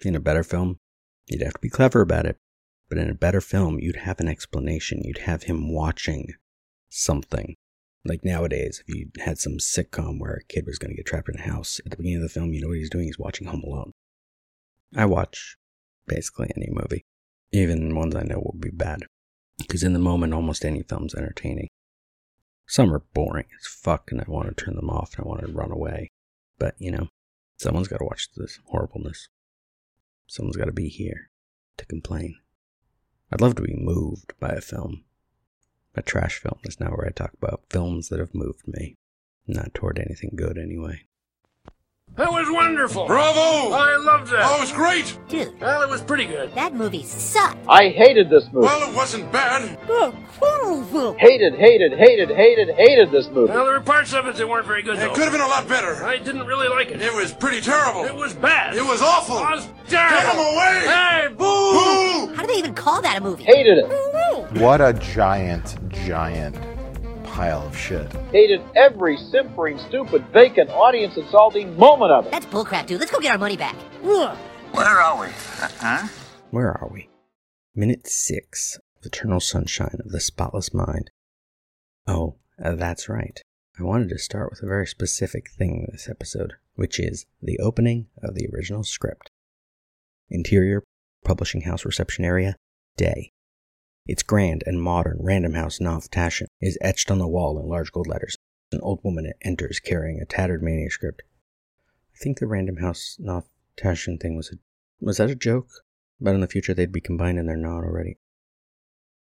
In 0.00 0.14
a 0.14 0.20
better 0.20 0.42
film, 0.42 0.78
you'd 1.26 1.42
have 1.42 1.54
to 1.54 1.60
be 1.60 1.70
clever 1.70 2.00
about 2.00 2.26
it. 2.26 2.36
But 2.88 2.98
in 2.98 3.10
a 3.10 3.14
better 3.14 3.40
film, 3.40 3.78
you'd 3.80 3.96
have 3.96 4.20
an 4.20 4.28
explanation. 4.28 5.02
You'd 5.02 5.18
have 5.18 5.44
him 5.44 5.72
watching 5.72 6.34
something. 6.88 7.56
Like 8.04 8.24
nowadays, 8.24 8.82
if 8.86 8.94
you 8.94 9.10
had 9.24 9.38
some 9.38 9.54
sitcom 9.54 10.20
where 10.20 10.34
a 10.34 10.44
kid 10.44 10.66
was 10.66 10.78
going 10.78 10.90
to 10.90 10.96
get 10.96 11.06
trapped 11.06 11.30
in 11.30 11.36
a 11.36 11.42
house, 11.42 11.80
at 11.84 11.90
the 11.90 11.96
beginning 11.96 12.18
of 12.18 12.22
the 12.22 12.28
film, 12.28 12.52
you 12.52 12.60
know 12.60 12.68
what 12.68 12.76
he's 12.76 12.90
doing? 12.90 13.06
He's 13.06 13.18
watching 13.18 13.46
Home 13.46 13.62
Alone. 13.64 13.92
I 14.94 15.06
watch 15.06 15.56
basically 16.06 16.50
any 16.54 16.68
movie, 16.70 17.04
even 17.50 17.94
ones 17.94 18.14
I 18.14 18.22
know 18.22 18.38
will 18.38 18.56
be 18.58 18.70
bad. 18.70 19.04
Because 19.58 19.82
in 19.82 19.94
the 19.94 19.98
moment, 19.98 20.34
almost 20.34 20.64
any 20.64 20.82
film's 20.82 21.14
entertaining. 21.14 21.68
Some 22.66 22.92
are 22.92 23.04
boring 23.14 23.46
as 23.58 23.66
fuck, 23.66 24.10
and 24.10 24.20
I 24.20 24.24
want 24.26 24.48
to 24.48 24.64
turn 24.64 24.74
them 24.76 24.90
off 24.90 25.14
and 25.16 25.24
I 25.24 25.28
want 25.28 25.40
to 25.40 25.52
run 25.52 25.70
away. 25.70 26.10
But, 26.58 26.74
you 26.78 26.90
know, 26.90 27.08
someone's 27.58 27.88
got 27.88 27.98
to 27.98 28.04
watch 28.04 28.28
this 28.36 28.58
horribleness. 28.66 29.28
Someone's 30.26 30.56
got 30.56 30.66
to 30.66 30.72
be 30.72 30.88
here 30.88 31.30
to 31.78 31.86
complain. 31.86 32.36
I'd 33.32 33.40
love 33.40 33.54
to 33.56 33.62
be 33.62 33.74
moved 33.74 34.32
by 34.38 34.50
a 34.50 34.60
film. 34.60 35.04
A 35.94 36.02
trash 36.02 36.38
film 36.38 36.58
is 36.64 36.80
not 36.80 36.96
where 36.96 37.06
I 37.06 37.10
talk 37.10 37.32
about 37.34 37.64
films 37.70 38.08
that 38.08 38.18
have 38.18 38.34
moved 38.34 38.66
me. 38.66 38.96
Not 39.46 39.74
toward 39.74 39.98
anything 39.98 40.32
good, 40.34 40.58
anyway. 40.58 41.06
That 42.16 42.30
was 42.30 42.46
wonderful. 42.48 43.06
Bravo! 43.08 43.74
I 43.74 43.96
loved 43.96 44.30
that. 44.30 44.42
Oh, 44.44 44.58
it 44.58 44.60
was 44.60 44.70
great! 44.72 45.18
Dude, 45.28 45.60
Well, 45.60 45.82
it 45.82 45.88
was 45.90 46.00
pretty 46.00 46.26
good. 46.26 46.54
that 46.54 46.72
movie 46.72 47.02
sucked. 47.02 47.58
I 47.68 47.88
hated 47.88 48.30
this 48.30 48.44
movie. 48.52 48.66
Well, 48.66 48.88
it 48.88 48.94
wasn't 48.94 49.32
bad. 49.32 49.76
Oh, 49.88 50.14
horrible. 50.38 51.14
Hated, 51.18 51.56
hated, 51.56 51.92
hated, 51.98 52.30
hated, 52.30 52.68
hated 52.76 53.10
this 53.10 53.26
movie. 53.30 53.52
Well, 53.52 53.64
there 53.64 53.74
were 53.74 53.80
parts 53.80 54.12
of 54.14 54.26
it 54.26 54.36
that 54.36 54.48
weren't 54.48 54.64
very 54.66 54.82
good, 54.82 54.94
It 54.96 55.00
though. 55.00 55.12
could 55.14 55.24
have 55.24 55.32
been 55.32 55.40
a 55.40 55.46
lot 55.48 55.68
better. 55.68 56.04
I 56.04 56.18
didn't 56.18 56.46
really 56.46 56.68
like 56.68 56.92
it. 56.92 57.02
It 57.02 57.12
was 57.12 57.32
pretty 57.32 57.60
terrible. 57.60 58.04
It 58.04 58.14
was 58.14 58.32
bad. 58.32 58.76
It 58.76 58.84
was 58.84 59.02
awful. 59.02 59.38
It 59.38 59.50
was 59.50 59.68
terrible. 59.88 60.16
Get 60.16 60.32
him 60.34 60.38
away! 60.38 60.82
Hey, 60.86 61.28
boo! 61.30 62.28
Boo! 62.28 62.34
How 62.36 62.42
do 62.42 62.46
they 62.46 62.58
even 62.60 62.74
call 62.74 63.02
that 63.02 63.16
a 63.18 63.20
movie? 63.20 63.42
Hated 63.42 63.78
it. 63.78 64.60
What 64.60 64.80
a 64.80 64.92
giant, 64.92 65.76
giant 65.90 66.54
pile 67.34 67.66
of 67.66 67.76
shit. 67.76 68.12
Hated 68.30 68.60
every 68.76 69.16
simpering, 69.16 69.76
stupid, 69.78 70.24
vacant, 70.32 70.70
audience 70.70 71.16
insulting 71.16 71.76
moment 71.76 72.12
of 72.12 72.26
it. 72.26 72.30
That's 72.30 72.46
bullcrap, 72.46 72.86
dude. 72.86 73.00
Let's 73.00 73.10
go 73.10 73.18
get 73.18 73.32
our 73.32 73.38
money 73.38 73.56
back. 73.56 73.74
Where 74.02 74.86
are 74.86 75.20
we? 75.20 75.26
Huh? 75.80 76.06
Where 76.50 76.70
are 76.70 76.88
we? 76.92 77.08
Minute 77.74 78.06
six 78.06 78.78
of 79.00 79.06
Eternal 79.06 79.40
Sunshine 79.40 79.98
of 80.04 80.12
the 80.12 80.20
Spotless 80.20 80.72
Mind. 80.72 81.10
Oh, 82.06 82.36
uh, 82.64 82.76
that's 82.76 83.08
right. 83.08 83.42
I 83.80 83.82
wanted 83.82 84.10
to 84.10 84.18
start 84.18 84.50
with 84.50 84.62
a 84.62 84.66
very 84.66 84.86
specific 84.86 85.50
thing 85.50 85.88
this 85.90 86.08
episode, 86.08 86.52
which 86.76 87.00
is 87.00 87.26
the 87.42 87.58
opening 87.58 88.06
of 88.22 88.36
the 88.36 88.46
original 88.54 88.84
script. 88.84 89.28
Interior, 90.30 90.84
publishing 91.24 91.62
house 91.62 91.84
reception 91.84 92.24
area, 92.24 92.54
day. 92.96 93.32
Its 94.06 94.22
grand 94.22 94.62
and 94.66 94.82
modern 94.82 95.16
Random 95.18 95.54
House 95.54 95.80
Knopf 95.80 96.08
is 96.60 96.76
etched 96.82 97.10
on 97.10 97.18
the 97.18 97.26
wall 97.26 97.58
in 97.58 97.66
large 97.66 97.90
gold 97.90 98.06
letters. 98.06 98.36
An 98.70 98.80
old 98.82 99.02
woman 99.02 99.32
enters 99.40 99.80
carrying 99.80 100.20
a 100.20 100.26
tattered 100.26 100.62
manuscript. 100.62 101.22
I 102.14 102.18
think 102.18 102.38
the 102.38 102.46
Random 102.46 102.76
House 102.76 103.16
Knopf 103.18 103.48
thing 103.80 104.36
was 104.36 104.52
a 104.52 104.56
was 105.00 105.16
that 105.16 105.30
a 105.30 105.34
joke? 105.34 105.68
But 106.20 106.34
in 106.34 106.42
the 106.42 106.46
future 106.46 106.74
they'd 106.74 106.92
be 106.92 107.00
combined 107.00 107.38
and 107.38 107.48
they're 107.48 107.56
not 107.56 107.82
already. 107.82 108.18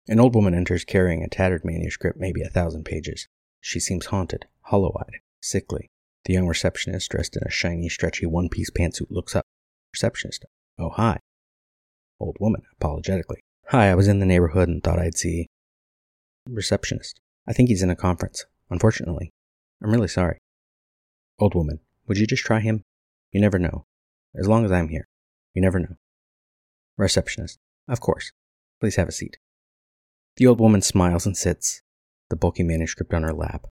An 0.09 0.19
old 0.19 0.35
woman 0.35 0.53
enters 0.53 0.83
carrying 0.83 1.23
a 1.23 1.29
tattered 1.29 1.63
manuscript, 1.63 2.19
maybe 2.19 2.41
a 2.41 2.49
thousand 2.49 2.83
pages. 2.83 3.29
She 3.61 3.79
seems 3.79 4.07
haunted, 4.07 4.47
hollow 4.63 4.93
eyed, 4.99 5.21
sickly. 5.41 5.89
The 6.25 6.33
young 6.33 6.47
receptionist, 6.47 7.09
dressed 7.09 7.37
in 7.37 7.43
a 7.45 7.49
shiny, 7.49 7.87
stretchy 7.87 8.25
one 8.25 8.49
piece 8.49 8.69
pantsuit, 8.69 9.09
looks 9.09 9.33
up. 9.33 9.45
Receptionist. 9.93 10.45
Oh, 10.77 10.89
hi. 10.89 11.19
Old 12.19 12.35
woman, 12.39 12.63
apologetically. 12.73 13.39
Hi, 13.67 13.89
I 13.89 13.95
was 13.95 14.07
in 14.07 14.19
the 14.19 14.25
neighborhood 14.25 14.69
and 14.69 14.83
thought 14.83 14.99
I'd 14.99 15.17
see. 15.17 15.47
Receptionist. 16.47 17.19
I 17.47 17.53
think 17.53 17.69
he's 17.69 17.81
in 17.81 17.89
a 17.89 17.95
conference. 17.95 18.45
Unfortunately. 18.69 19.31
I'm 19.81 19.91
really 19.91 20.07
sorry. 20.07 20.37
Old 21.39 21.55
woman, 21.55 21.79
would 22.07 22.17
you 22.17 22.27
just 22.27 22.43
try 22.43 22.59
him? 22.59 22.83
You 23.31 23.41
never 23.41 23.59
know. 23.59 23.85
As 24.35 24.47
long 24.47 24.65
as 24.65 24.71
I'm 24.71 24.89
here, 24.89 25.07
you 25.53 25.61
never 25.61 25.79
know. 25.79 25.95
Receptionist, 26.97 27.57
of 27.87 27.99
course. 27.99 28.31
Please 28.79 28.95
have 28.95 29.07
a 29.07 29.11
seat. 29.11 29.37
The 30.37 30.47
old 30.47 30.59
woman 30.59 30.81
smiles 30.81 31.25
and 31.25 31.37
sits, 31.37 31.81
the 32.29 32.35
bulky 32.35 32.63
manuscript 32.63 33.13
on 33.13 33.23
her 33.23 33.33
lap. 33.33 33.67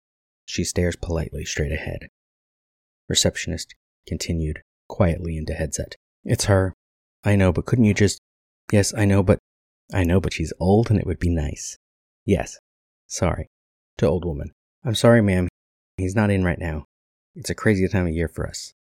She 0.46 0.64
stares 0.64 0.96
politely 0.96 1.46
straight 1.46 1.72
ahead. 1.72 2.08
Receptionist 3.08 3.76
continued 4.08 4.62
quietly 4.88 5.38
into 5.38 5.54
headset. 5.54 5.96
It's 6.24 6.46
her. 6.46 6.74
I 7.24 7.36
know, 7.36 7.52
but 7.52 7.66
couldn't 7.66 7.86
you 7.86 7.94
just. 7.94 8.20
Yes, 8.72 8.94
I 8.96 9.06
know, 9.06 9.24
but. 9.24 9.40
I 9.94 10.04
know, 10.04 10.20
but 10.20 10.34
she's 10.34 10.54
old 10.60 10.90
and 10.90 11.00
it 11.00 11.06
would 11.06 11.20
be 11.20 11.30
nice. 11.30 11.78
Yes. 12.26 12.58
Sorry. 13.08 13.48
To 13.98 14.08
old 14.08 14.26
woman. 14.26 14.52
I'm 14.84 14.96
sorry, 14.96 15.22
ma'am. 15.22 15.48
He's 15.98 16.16
not 16.16 16.32
in 16.32 16.44
right 16.44 16.60
now. 16.60 16.86
It's 17.36 17.50
a 17.50 17.56
crazy 17.56 17.88
time 17.88 18.08
of 18.08 18.14
year 18.14 18.28
for 18.28 18.48
us. 18.48 18.74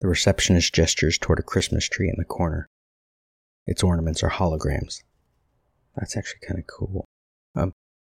The 0.00 0.08
receptionist 0.08 0.74
gestures 0.74 1.18
toward 1.18 1.38
a 1.38 1.42
Christmas 1.42 1.88
tree 1.88 2.08
in 2.08 2.14
the 2.16 2.24
corner. 2.24 2.66
Its 3.66 3.82
ornaments 3.82 4.22
are 4.22 4.30
holograms. 4.30 5.02
That's 5.96 6.16
actually 6.16 6.40
kind 6.46 6.58
of 6.58 6.66
cool. 6.66 7.04
Um, 7.54 7.72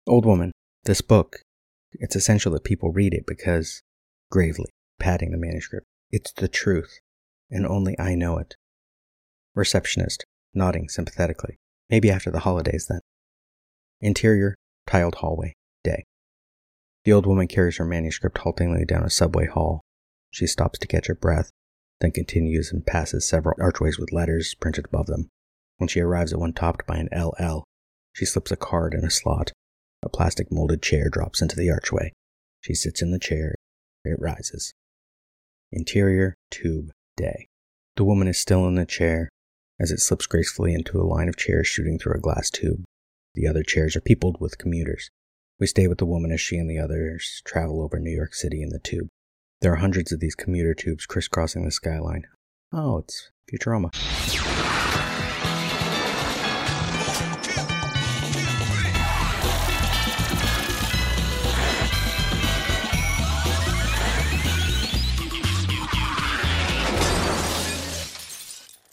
old 0.07 0.25
woman, 0.25 0.53
this 0.85 1.01
book, 1.01 1.41
it's 1.93 2.17
essential 2.17 2.53
that 2.53 2.65
people 2.65 2.93
read 2.93 3.13
it 3.13 3.27
because, 3.27 3.83
gravely, 4.31 4.71
patting 4.99 5.31
the 5.31 5.39
manuscript, 5.39 5.87
it's 6.11 6.33
the 6.33 6.49
truth, 6.49 6.99
and 7.51 7.67
only 7.67 7.99
I 7.99 8.15
know 8.15 8.39
it. 8.39 8.55
Receptionist, 9.55 10.25
nodding 10.55 10.89
sympathetically. 10.89 11.57
Maybe 11.91 12.11
after 12.11 12.31
the 12.31 12.41
holidays 12.41 12.87
then. 12.89 13.01
Interior, 14.01 14.55
tiled 14.87 15.17
hallway, 15.17 15.55
day. 15.83 16.05
The 17.05 17.13
old 17.13 17.27
woman 17.27 17.49
carries 17.49 17.77
her 17.77 17.85
manuscript 17.85 18.39
haltingly 18.39 18.85
down 18.85 19.05
a 19.05 19.11
subway 19.11 19.47
hall. 19.47 19.83
She 20.31 20.47
stops 20.47 20.79
to 20.79 20.87
catch 20.87 21.07
her 21.07 21.15
breath, 21.15 21.51
then 22.01 22.11
continues 22.11 22.73
and 22.73 22.85
passes 22.85 23.29
several 23.29 23.55
archways 23.61 23.99
with 23.99 24.13
letters 24.13 24.55
printed 24.55 24.87
above 24.87 25.07
them. 25.07 25.29
When 25.79 25.89
she 25.89 26.01
arrives 26.01 26.33
at 26.33 26.39
one 26.39 26.53
topped 26.53 26.87
by 26.87 26.97
an 26.97 27.09
LL, 27.13 27.65
she 28.13 28.25
slips 28.25 28.51
a 28.51 28.57
card 28.57 28.95
in 28.95 29.05
a 29.05 29.11
slot. 29.11 29.53
A 30.03 30.09
plastic 30.09 30.51
molded 30.51 30.83
chair 30.83 31.09
drops 31.11 31.43
into 31.43 31.57
the 31.57 31.71
archway. 31.71 32.13
She 32.61 32.75
sits 32.75 33.03
in 33.03 33.11
the 33.11 33.19
chair. 33.19 33.55
It 34.05 34.21
rises. 34.21 34.73
Interior, 35.73 36.35
tube, 36.51 36.91
day. 37.17 37.49
The 37.97 38.05
woman 38.05 38.29
is 38.29 38.39
still 38.39 38.67
in 38.67 38.75
the 38.75 38.87
chair 38.87 39.29
as 39.81 39.91
it 39.91 40.01
slips 40.01 40.27
gracefully 40.27 40.75
into 40.75 41.01
a 41.01 41.05
line 41.05 41.29
of 41.29 41.37
chairs 41.37 41.67
shooting 41.67 41.99
through 41.99 42.15
a 42.15 42.21
glass 42.21 42.51
tube. 42.51 42.85
The 43.35 43.47
other 43.47 43.63
chairs 43.63 43.97
are 43.97 44.01
peopled 44.01 44.41
with 44.41 44.59
commuters. 44.59 45.11
We 45.59 45.67
stay 45.67 45.87
with 45.87 45.99
the 45.99 46.07
woman 46.07 46.31
as 46.31 46.41
she 46.41 46.57
and 46.57 46.71
the 46.71 46.79
others 46.79 47.43
travel 47.45 47.83
over 47.83 47.99
New 47.99 48.15
York 48.15 48.35
City 48.35 48.63
in 48.63 48.71
the 48.71 48.79
tube. 48.79 49.09
There 49.61 49.73
are 49.73 49.77
hundreds 49.77 50.13
of 50.13 50.21
these 50.21 50.35
commuter 50.35 50.75
tubes 50.75 51.07
crisscrossing 51.07 51.65
the 51.65 51.71
skyline. 51.71 52.27
Oh, 52.73 52.99
it's 52.99 53.31
Futurama. 53.51 53.91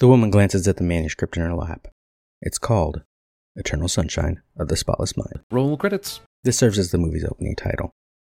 The 0.02 0.08
woman 0.08 0.32
glances 0.32 0.68
at 0.68 0.78
the 0.78 0.84
manuscript 0.84 1.38
in 1.38 1.44
her 1.44 1.54
lap. 1.54 1.88
It's 2.42 2.58
called 2.58 3.04
Eternal 3.56 3.88
Sunshine 3.88 4.42
of 4.58 4.68
the 4.68 4.76
Spotless 4.76 5.16
Mind. 5.16 5.42
Roll 5.52 5.78
credits. 5.78 6.22
This 6.44 6.58
serves 6.58 6.80
as 6.80 6.90
the 6.90 6.98
movie's 6.98 7.24
opening 7.24 7.56
title. 7.56 7.92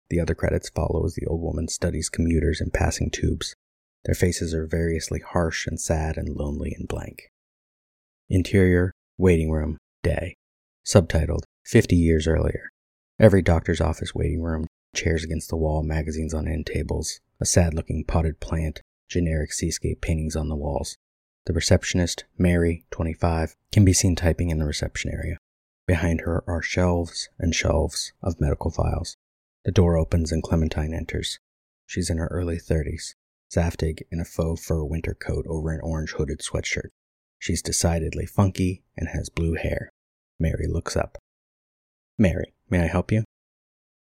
The 0.09 0.19
other 0.19 0.33
credits 0.33 0.71
follow 0.71 1.05
as 1.05 1.13
the 1.13 1.27
old 1.27 1.43
woman 1.43 1.67
studies 1.67 2.09
commuters 2.09 2.59
and 2.59 2.73
passing 2.73 3.11
tubes. 3.11 3.53
Their 4.05 4.15
faces 4.15 4.51
are 4.51 4.65
variously 4.65 5.19
harsh 5.19 5.67
and 5.67 5.79
sad 5.79 6.17
and 6.17 6.35
lonely 6.35 6.73
and 6.75 6.87
blank. 6.87 7.29
Interior, 8.31 8.91
waiting 9.19 9.51
room, 9.51 9.77
day. 10.01 10.37
Subtitled 10.83 11.43
50 11.67 11.95
years 11.95 12.25
earlier. 12.25 12.71
Every 13.19 13.43
doctor's 13.43 13.79
office 13.79 14.15
waiting 14.15 14.41
room, 14.41 14.65
chairs 14.95 15.23
against 15.23 15.51
the 15.51 15.55
wall, 15.55 15.83
magazines 15.83 16.33
on 16.33 16.47
end 16.47 16.65
tables, 16.65 17.19
a 17.39 17.45
sad 17.45 17.75
looking 17.75 18.05
potted 18.05 18.39
plant, 18.39 18.81
generic 19.07 19.53
seascape 19.53 20.01
paintings 20.01 20.35
on 20.35 20.49
the 20.49 20.55
walls. 20.55 20.97
The 21.49 21.55
receptionist, 21.55 22.25
Mary, 22.37 22.85
25, 22.91 23.55
can 23.71 23.83
be 23.83 23.91
seen 23.91 24.15
typing 24.15 24.51
in 24.51 24.59
the 24.59 24.67
reception 24.67 25.11
area. 25.11 25.39
Behind 25.87 26.21
her 26.21 26.43
are 26.45 26.61
shelves 26.61 27.27
and 27.39 27.55
shelves 27.55 28.13
of 28.21 28.39
medical 28.39 28.69
files. 28.69 29.17
The 29.65 29.71
door 29.71 29.97
opens 29.97 30.31
and 30.31 30.43
Clementine 30.43 30.93
enters. 30.93 31.39
She's 31.87 32.11
in 32.11 32.19
her 32.19 32.27
early 32.27 32.57
30s, 32.57 33.15
Zaftig 33.51 34.03
in 34.11 34.19
a 34.19 34.25
faux 34.25 34.63
fur 34.63 34.83
winter 34.83 35.15
coat 35.15 35.47
over 35.49 35.71
an 35.71 35.81
orange 35.81 36.11
hooded 36.11 36.41
sweatshirt. 36.41 36.89
She's 37.39 37.63
decidedly 37.63 38.27
funky 38.27 38.83
and 38.95 39.09
has 39.09 39.29
blue 39.29 39.55
hair. 39.55 39.89
Mary 40.39 40.67
looks 40.67 40.95
up. 40.95 41.17
Mary, 42.15 42.53
may 42.69 42.81
I 42.83 42.87
help 42.87 43.11
you? 43.11 43.23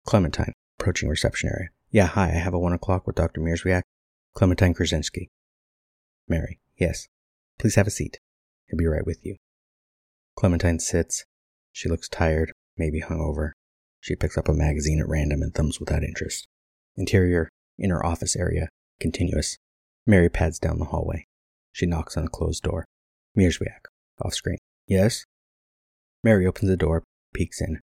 Clementine, 0.03 0.53
approaching 0.79 1.09
reception 1.09 1.51
area. 1.53 1.69
Yeah, 1.91 2.07
hi, 2.07 2.29
I 2.29 2.39
have 2.39 2.55
a 2.55 2.59
one 2.59 2.73
o'clock 2.73 3.05
with 3.05 3.17
Dr. 3.17 3.39
Mierzwiak. 3.39 3.83
Clementine 4.33 4.73
Kruczynski. 4.73 5.27
Mary, 6.27 6.59
yes. 6.75 7.07
Please 7.59 7.75
have 7.75 7.87
a 7.87 7.91
seat. 7.91 8.19
He'll 8.67 8.77
be 8.77 8.87
right 8.87 9.05
with 9.05 9.25
you. 9.25 9.35
Clementine 10.35 10.79
sits. 10.79 11.25
She 11.73 11.89
looks 11.89 12.07
tired, 12.07 12.53
maybe 12.77 13.01
hungover. 13.01 13.51
She 13.99 14.15
picks 14.15 14.37
up 14.37 14.47
a 14.47 14.53
magazine 14.53 14.99
at 14.99 15.09
random 15.09 15.41
and 15.41 15.53
thumbs 15.53 15.79
without 15.79 16.03
interest. 16.03 16.47
Interior, 16.95 17.49
inner 17.77 18.03
office 18.05 18.35
area, 18.35 18.69
continuous. 18.99 19.57
Mary 20.07 20.29
pads 20.29 20.59
down 20.59 20.79
the 20.79 20.85
hallway. 20.85 21.25
She 21.73 21.85
knocks 21.85 22.15
on 22.15 22.25
a 22.25 22.29
closed 22.29 22.63
door. 22.63 22.85
Mierzwiak, 23.37 23.85
off 24.21 24.33
screen. 24.33 24.57
Yes? 24.87 25.25
Mary 26.23 26.47
opens 26.47 26.69
the 26.69 26.77
door, 26.77 27.03
peeks 27.33 27.61
in. 27.61 27.79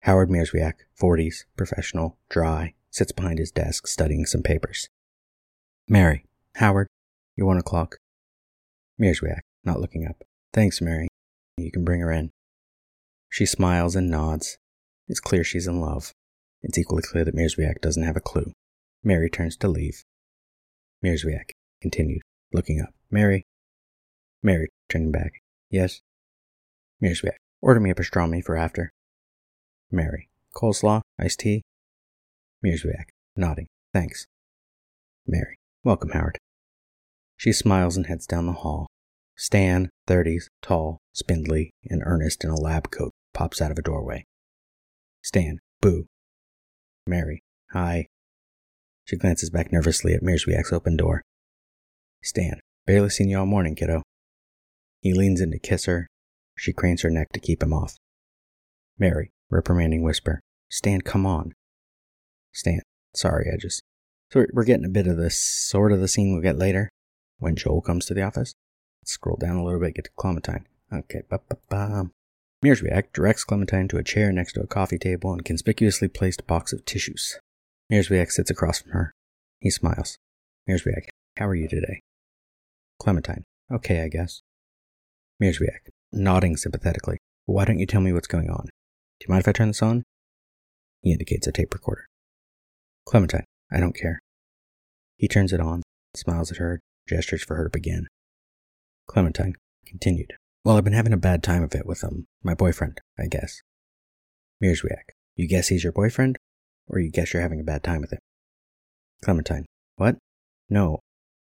Howard 0.00 0.28
Mierzwiak, 0.28 0.74
40s, 1.00 1.44
professional, 1.56 2.18
dry, 2.28 2.74
sits 2.90 3.12
behind 3.12 3.38
his 3.38 3.52
desk 3.52 3.86
studying 3.86 4.26
some 4.26 4.42
papers. 4.42 4.88
Mary, 5.88 6.24
Howard, 6.56 6.88
you're 7.36 7.46
one 7.46 7.58
o'clock. 7.58 7.96
Mierzwiak, 9.00 9.40
not 9.64 9.80
looking 9.80 10.06
up. 10.06 10.22
Thanks, 10.52 10.80
Mary. 10.80 11.08
You 11.56 11.70
can 11.70 11.84
bring 11.84 12.00
her 12.00 12.12
in. 12.12 12.30
She 13.30 13.46
smiles 13.46 13.96
and 13.96 14.10
nods. 14.10 14.58
It's 15.08 15.20
clear 15.20 15.42
she's 15.42 15.66
in 15.66 15.80
love. 15.80 16.12
It's 16.62 16.76
equally 16.76 17.02
clear 17.02 17.24
that 17.24 17.34
Mierzwiak 17.34 17.80
doesn't 17.80 18.02
have 18.02 18.16
a 18.16 18.20
clue. 18.20 18.52
Mary 19.02 19.30
turns 19.30 19.56
to 19.58 19.68
leave. 19.68 20.04
Mierzwiak 21.04 21.50
continued, 21.80 22.20
looking 22.52 22.80
up. 22.80 22.90
Mary. 23.10 23.44
Mary, 24.42 24.68
turning 24.88 25.10
back. 25.10 25.32
Yes? 25.70 26.00
Mierzwiak, 27.02 27.36
order 27.62 27.80
me 27.80 27.90
a 27.90 27.94
pastrami 27.94 28.44
for 28.44 28.56
after. 28.56 28.90
Mary, 29.90 30.28
coleslaw, 30.54 31.00
iced 31.18 31.40
tea. 31.40 31.62
Mierzwiak, 32.64 33.06
nodding. 33.36 33.66
Thanks. 33.94 34.26
Mary, 35.26 35.56
welcome, 35.84 36.10
Howard. 36.10 36.38
She 37.36 37.52
smiles 37.52 37.96
and 37.96 38.06
heads 38.06 38.26
down 38.26 38.44
the 38.44 38.52
hall. 38.52 38.86
Stan, 39.40 39.88
30s, 40.06 40.48
tall, 40.60 40.98
spindly, 41.14 41.72
and 41.88 42.02
earnest 42.04 42.44
in 42.44 42.50
a 42.50 42.60
lab 42.60 42.90
coat, 42.90 43.10
pops 43.32 43.62
out 43.62 43.70
of 43.70 43.78
a 43.78 43.82
doorway. 43.82 44.26
Stan, 45.22 45.60
boo. 45.80 46.04
Mary, 47.06 47.42
hi. 47.72 48.06
She 49.06 49.16
glances 49.16 49.48
back 49.48 49.72
nervously 49.72 50.12
at 50.12 50.20
Mierzwiak's 50.20 50.74
open 50.74 50.94
door. 50.94 51.22
Stan, 52.22 52.60
barely 52.84 53.08
seen 53.08 53.30
you 53.30 53.38
all 53.38 53.46
morning, 53.46 53.74
kiddo. 53.74 54.02
He 55.00 55.14
leans 55.14 55.40
in 55.40 55.52
to 55.52 55.58
kiss 55.58 55.86
her. 55.86 56.06
She 56.58 56.74
cranes 56.74 57.00
her 57.00 57.08
neck 57.08 57.28
to 57.32 57.40
keep 57.40 57.62
him 57.62 57.72
off. 57.72 57.96
Mary, 58.98 59.30
reprimanding 59.48 60.02
whisper. 60.02 60.40
Stan, 60.68 61.00
come 61.00 61.24
on. 61.24 61.54
Stan, 62.52 62.82
sorry, 63.16 63.50
I 63.50 63.56
just. 63.56 63.80
So 64.32 64.44
we're 64.52 64.64
getting 64.64 64.84
a 64.84 64.90
bit 64.90 65.06
of 65.06 65.16
this 65.16 65.40
sort 65.40 65.92
of 65.92 66.00
the 66.00 66.08
scene 66.08 66.34
we'll 66.34 66.42
get 66.42 66.58
later 66.58 66.90
when 67.38 67.56
Joel 67.56 67.80
comes 67.80 68.04
to 68.04 68.12
the 68.12 68.22
office. 68.22 68.52
Scroll 69.10 69.36
down 69.36 69.56
a 69.56 69.64
little 69.64 69.80
bit, 69.80 69.96
get 69.96 70.04
to 70.04 70.10
Clementine. 70.16 70.68
Okay, 70.92 71.22
ba 71.28 71.40
ba 71.48 71.56
ba. 71.68 72.10
Mierzwiak 72.64 73.12
directs 73.12 73.42
Clementine 73.42 73.88
to 73.88 73.96
a 73.96 74.04
chair 74.04 74.30
next 74.30 74.52
to 74.52 74.60
a 74.60 74.68
coffee 74.68 74.98
table 74.98 75.32
and 75.32 75.44
conspicuously 75.44 76.06
placed 76.06 76.46
box 76.46 76.72
of 76.72 76.84
tissues. 76.84 77.40
Mierzwiak 77.90 78.30
sits 78.30 78.52
across 78.52 78.80
from 78.80 78.92
her. 78.92 79.12
He 79.58 79.68
smiles. 79.68 80.16
Mierzwiak, 80.68 81.08
how 81.36 81.48
are 81.48 81.56
you 81.56 81.66
today? 81.66 82.02
Clementine, 83.00 83.42
okay, 83.72 84.04
I 84.04 84.08
guess. 84.08 84.42
Mierzwiak, 85.42 85.88
nodding 86.12 86.56
sympathetically. 86.56 87.16
Why 87.46 87.64
don't 87.64 87.80
you 87.80 87.86
tell 87.86 88.00
me 88.00 88.12
what's 88.12 88.28
going 88.28 88.48
on? 88.48 88.66
Do 88.66 89.26
you 89.26 89.32
mind 89.32 89.40
if 89.40 89.48
I 89.48 89.52
turn 89.52 89.68
this 89.68 89.82
on? 89.82 90.04
He 91.02 91.10
indicates 91.10 91.48
a 91.48 91.52
tape 91.52 91.74
recorder. 91.74 92.06
Clementine, 93.08 93.46
I 93.72 93.80
don't 93.80 93.96
care. 93.96 94.20
He 95.16 95.26
turns 95.26 95.52
it 95.52 95.60
on, 95.60 95.82
smiles 96.14 96.52
at 96.52 96.58
her, 96.58 96.78
gestures 97.08 97.42
for 97.42 97.56
her 97.56 97.64
to 97.64 97.70
begin. 97.70 98.06
Clementine 99.10 99.56
continued. 99.84 100.34
Well, 100.64 100.76
I've 100.76 100.84
been 100.84 100.92
having 100.92 101.12
a 101.12 101.16
bad 101.16 101.42
time 101.42 101.64
of 101.64 101.74
it 101.74 101.84
with, 101.84 102.04
um, 102.04 102.28
my 102.44 102.54
boyfriend, 102.54 103.00
I 103.18 103.26
guess. 103.26 103.60
Mierzwiak, 104.62 105.16
you 105.34 105.48
guess 105.48 105.66
he's 105.66 105.82
your 105.82 105.92
boyfriend? 105.92 106.38
Or 106.86 107.00
you 107.00 107.10
guess 107.10 107.32
you're 107.32 107.42
having 107.42 107.58
a 107.58 107.64
bad 107.64 107.82
time 107.82 108.02
with 108.02 108.12
him? 108.12 108.20
Clementine. 109.24 109.66
What? 109.96 110.16
No, 110.68 111.00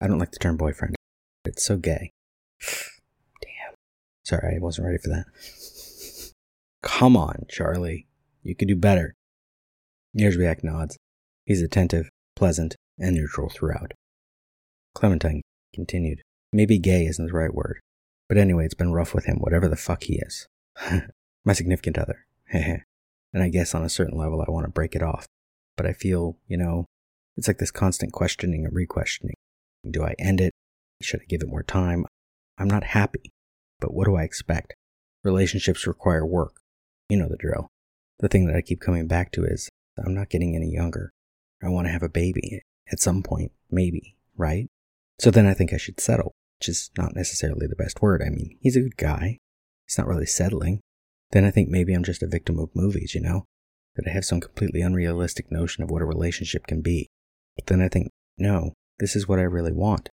I 0.02 0.08
don't 0.08 0.18
like 0.18 0.32
the 0.32 0.40
term 0.40 0.58
boyfriend. 0.58 0.96
It's 1.46 1.64
so 1.64 1.78
gay. 1.78 2.10
Damn. 3.42 3.76
Sorry, 4.26 4.56
I 4.56 4.60
wasn't 4.60 4.88
ready 4.88 4.98
for 4.98 5.10
that. 5.10 5.26
Come 6.82 7.16
on, 7.16 7.46
Charlie. 7.48 8.08
You 8.42 8.56
could 8.56 8.70
do 8.70 8.76
better. 8.76 9.14
Mierzwiak 10.18 10.64
nods. 10.64 10.98
He's 11.46 11.62
attentive, 11.62 12.10
pleasant, 12.36 12.76
and 12.98 13.16
neutral 13.16 13.50
throughout. 13.50 13.92
Clementine 14.96 15.44
continued. 15.76 16.24
Maybe 16.54 16.80
gay 16.80 17.06
isn't 17.06 17.26
the 17.26 17.34
right 17.34 17.54
word. 17.54 17.80
But 18.28 18.38
anyway, 18.38 18.66
it's 18.66 18.74
been 18.74 18.94
rough 18.94 19.14
with 19.14 19.26
him, 19.26 19.38
whatever 19.38 19.68
the 19.68 19.76
fuck 19.76 20.04
he 20.04 20.16
is. 20.16 20.48
My 21.46 21.54
significant 21.54 21.98
other. 21.98 22.26
and 22.54 22.84
I 23.44 23.50
guess 23.50 23.74
on 23.74 23.84
a 23.84 23.90
certain 23.90 24.18
level 24.18 24.42
I 24.42 24.52
want 24.52 24.66
to 24.66 24.72
break 24.72 24.96
it 24.96 25.04
off. 25.04 25.26
But 25.78 25.86
I 25.86 25.94
feel, 25.94 26.38
you 26.48 26.58
know, 26.58 26.86
it's 27.38 27.48
like 27.48 27.58
this 27.58 27.72
constant 27.72 28.12
questioning 28.12 28.66
and 28.66 28.76
re-questioning. 28.76 29.36
Do 29.90 30.04
I 30.04 30.16
end 30.20 30.42
it? 30.42 30.52
Should 31.02 31.22
I 31.22 31.26
give 31.28 31.42
it 31.42 31.50
more 31.50 31.64
time? 31.64 32.06
I'm 32.58 32.68
not 32.68 32.84
happy. 32.84 33.32
But 33.80 33.94
what 33.94 34.06
do 34.06 34.16
I 34.16 34.24
expect? 34.24 34.76
Relationships 35.24 35.88
require 35.88 36.26
work. 36.26 36.58
You 37.10 37.18
know 37.18 37.28
the 37.28 37.38
drill. 37.38 37.68
The 38.20 38.28
thing 38.28 38.46
that 38.46 38.56
I 38.56 38.62
keep 38.62 38.80
coming 38.80 39.08
back 39.08 39.32
to 39.34 39.44
is 39.44 39.70
I'm 39.98 40.14
not 40.14 40.30
getting 40.30 40.56
any 40.56 40.72
younger. 40.72 41.12
I 41.64 41.70
want 41.70 41.88
to 41.88 41.92
have 41.92 42.04
a 42.04 42.10
baby 42.10 42.62
at 42.92 43.00
some 43.00 43.24
point, 43.24 43.52
maybe, 43.70 44.16
right? 44.36 44.68
So 45.20 45.32
then 45.32 45.46
I 45.46 45.54
think 45.54 45.74
I 45.74 45.78
should 45.78 46.00
settle, 46.00 46.34
which 46.62 46.70
is 46.70 46.92
not 46.96 47.16
necessarily 47.16 47.66
the 47.66 47.76
best 47.76 48.04
word. 48.04 48.22
I 48.22 48.30
mean, 48.30 48.56
he's 48.62 48.76
a 48.76 48.82
good 48.82 48.96
guy. 48.96 49.40
He's 49.88 49.98
not 49.98 50.06
really 50.06 50.28
settling. 50.28 50.80
Then 51.32 51.44
I 51.44 51.50
think 51.50 51.70
maybe 51.70 51.92
I'm 51.92 52.04
just 52.04 52.22
a 52.22 52.28
victim 52.28 52.60
of 52.60 52.70
movies, 52.76 53.16
you 53.16 53.22
know? 53.22 53.46
That 53.96 54.08
I 54.08 54.12
have 54.12 54.26
some 54.26 54.40
completely 54.40 54.82
unrealistic 54.82 55.52
notion 55.52 55.84
of 55.84 55.90
what 55.90 56.04
a 56.04 56.06
relationship 56.06 56.68
can 56.68 56.82
be. 56.82 57.08
But 57.56 57.66
then 57.66 57.82
I 57.82 57.88
think, 57.88 58.12
no, 58.38 58.74
this 59.00 59.16
is 59.16 59.28
what 59.28 59.40
I 59.40 59.42
really 59.42 59.72
want. 59.72 60.10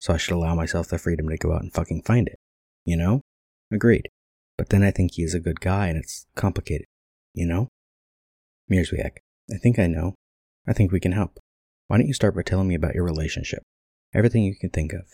So 0.00 0.12
I 0.12 0.16
should 0.16 0.34
allow 0.34 0.56
myself 0.56 0.88
the 0.88 0.98
freedom 0.98 1.28
to 1.28 1.36
go 1.36 1.52
out 1.52 1.62
and 1.62 1.72
fucking 1.72 2.02
find 2.02 2.26
it. 2.26 2.36
You 2.84 2.96
know? 2.96 3.20
Agreed. 3.72 4.08
But 4.58 4.70
then 4.70 4.82
I 4.82 4.90
think 4.90 5.12
he 5.12 5.22
is 5.22 5.34
a 5.34 5.40
good 5.40 5.60
guy 5.60 5.86
and 5.86 5.96
it's 5.96 6.26
complicated. 6.34 6.86
You 7.32 7.46
know? 7.46 7.68
Mierzwiak, 8.68 9.18
I 9.54 9.58
think 9.58 9.78
I 9.78 9.86
know. 9.86 10.16
I 10.66 10.72
think 10.72 10.90
we 10.90 10.98
can 10.98 11.12
help. 11.12 11.38
Why 11.86 11.98
don't 11.98 12.08
you 12.08 12.14
start 12.14 12.34
by 12.34 12.42
telling 12.42 12.66
me 12.66 12.74
about 12.74 12.96
your 12.96 13.04
relationship? 13.04 13.62
Everything 14.12 14.42
you 14.42 14.56
can 14.56 14.70
think 14.70 14.92
of. 14.92 15.04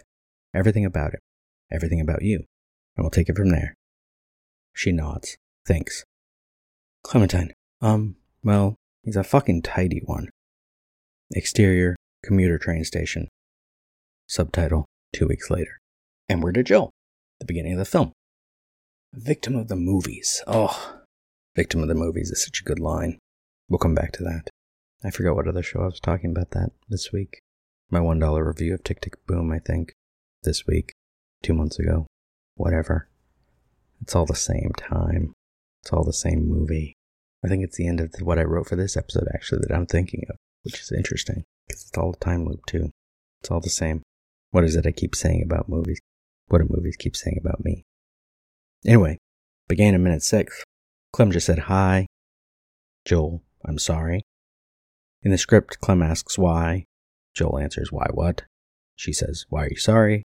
Everything 0.55 0.85
about 0.85 1.15
it. 1.15 1.21
Everything 1.71 2.01
about 2.01 2.23
you. 2.23 2.45
And 2.97 3.05
we'll 3.05 3.11
take 3.11 3.29
it 3.29 3.37
from 3.37 3.51
there. 3.51 3.75
She 4.73 4.93
nods. 4.93 5.37
Thanks. 5.67 6.05
Clementine. 7.03 7.53
Um, 7.81 8.17
well, 8.43 8.77
he's 9.03 9.17
a 9.17 9.25
fucking 9.25 9.63
tidy 9.63 10.01
one. 10.05 10.29
Exterior, 11.33 11.97
commuter 12.25 12.59
train 12.59 12.85
station. 12.85 13.29
Subtitle, 14.27 14.87
two 15.13 15.27
weeks 15.27 15.51
later. 15.51 15.79
And 16.29 16.43
we're 16.43 16.53
to 16.53 16.63
Joel, 16.63 16.91
the 17.39 17.47
beginning 17.47 17.73
of 17.73 17.79
the 17.79 17.85
film. 17.85 18.13
Victim 19.15 19.57
of 19.57 19.69
the 19.69 19.77
movies. 19.77 20.43
Oh, 20.47 21.01
victim 21.57 21.83
of 21.83 21.89
the 21.89 21.95
movies 21.95 22.31
is 22.31 22.45
such 22.45 22.61
a 22.61 22.65
good 22.65 22.79
line. 22.79 23.19
We'll 23.69 23.79
come 23.79 23.95
back 23.95 24.13
to 24.13 24.23
that. 24.25 24.51
I 25.05 25.11
forgot 25.11 25.37
what 25.37 25.49
other 25.49 25.63
show 25.63 25.81
I 25.81 25.87
was 25.87 26.01
talking 26.01 26.31
about 26.31 26.51
that 26.51 26.71
this 26.89 27.13
week. 27.13 27.41
My 27.91 28.01
$1 28.01 28.47
review 28.47 28.75
of 28.75 28.85
Tick 28.85 29.01
Tick 29.01 29.15
Boom, 29.27 29.53
I 29.53 29.59
think. 29.59 29.93
This 30.44 30.66
week. 30.66 30.92
Two 31.42 31.53
months 31.53 31.81
ago. 31.81 32.07
Whatever. 32.55 33.09
It's 34.01 34.14
all 34.14 34.24
the 34.24 34.37
same 34.37 34.70
time. 34.79 35.33
It's 35.83 35.92
all 35.92 36.05
the 36.05 36.12
same 36.12 36.48
movie. 36.48 36.94
I 37.44 37.48
think 37.48 37.64
it's 37.64 37.77
the 37.77 37.88
end 37.88 37.98
of 37.98 38.12
the, 38.12 38.24
what 38.24 38.38
I 38.38 38.44
wrote 38.44 38.68
for 38.68 38.77
this 38.77 38.96
episode, 38.96 39.27
actually, 39.35 39.62
that 39.66 39.74
I'm 39.74 39.87
thinking 39.87 40.22
of, 40.31 40.37
which 40.62 40.81
is 40.81 40.92
interesting. 40.92 41.42
Because 41.66 41.83
it's 41.83 41.98
all 41.98 42.12
a 42.12 42.24
time 42.24 42.44
loop, 42.44 42.66
too. 42.66 42.90
It's 43.40 43.51
all 43.51 43.61
the 43.61 43.68
same. 43.68 44.03
What 44.53 44.62
is 44.62 44.77
it 44.77 44.87
I 44.87 44.92
keep 44.92 45.16
saying 45.16 45.42
about 45.42 45.68
movies? 45.68 46.01
What 46.46 46.59
do 46.59 46.68
movies 46.70 46.96
keep 46.96 47.16
saying 47.16 47.38
about 47.40 47.64
me? 47.64 47.83
Anyway, 48.87 49.18
began 49.68 49.94
in 49.94 50.05
minute 50.05 50.22
six. 50.22 50.62
Clem 51.12 51.33
just 51.33 51.46
said 51.46 51.59
hi. 51.61 52.07
Joel, 53.05 53.42
I'm 53.64 53.79
sorry. 53.79 54.22
In 55.22 55.33
the 55.33 55.38
script, 55.38 55.81
Clem 55.81 56.01
asks 56.01 56.38
why. 56.38 56.85
Joel 57.35 57.59
answers, 57.59 57.90
Why 57.90 58.07
what? 58.12 58.44
She 58.94 59.12
says, 59.12 59.46
Why 59.48 59.64
are 59.64 59.70
you 59.70 59.77
sorry? 59.77 60.22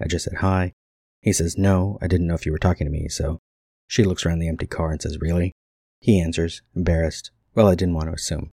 I 0.00 0.06
just 0.06 0.24
said 0.24 0.38
hi. 0.38 0.72
He 1.20 1.32
says, 1.32 1.56
No, 1.56 1.98
I 2.02 2.06
didn't 2.06 2.26
know 2.26 2.34
if 2.34 2.46
you 2.46 2.52
were 2.52 2.58
talking 2.58 2.86
to 2.86 2.90
me, 2.90 3.08
so. 3.08 3.38
She 3.86 4.04
looks 4.04 4.24
around 4.24 4.38
the 4.38 4.48
empty 4.48 4.66
car 4.66 4.90
and 4.90 5.00
says, 5.00 5.18
Really? 5.20 5.52
He 6.00 6.20
answers, 6.20 6.62
embarrassed, 6.74 7.30
Well, 7.54 7.68
I 7.68 7.74
didn't 7.74 7.94
want 7.94 8.08
to 8.08 8.14
assume. 8.14 8.50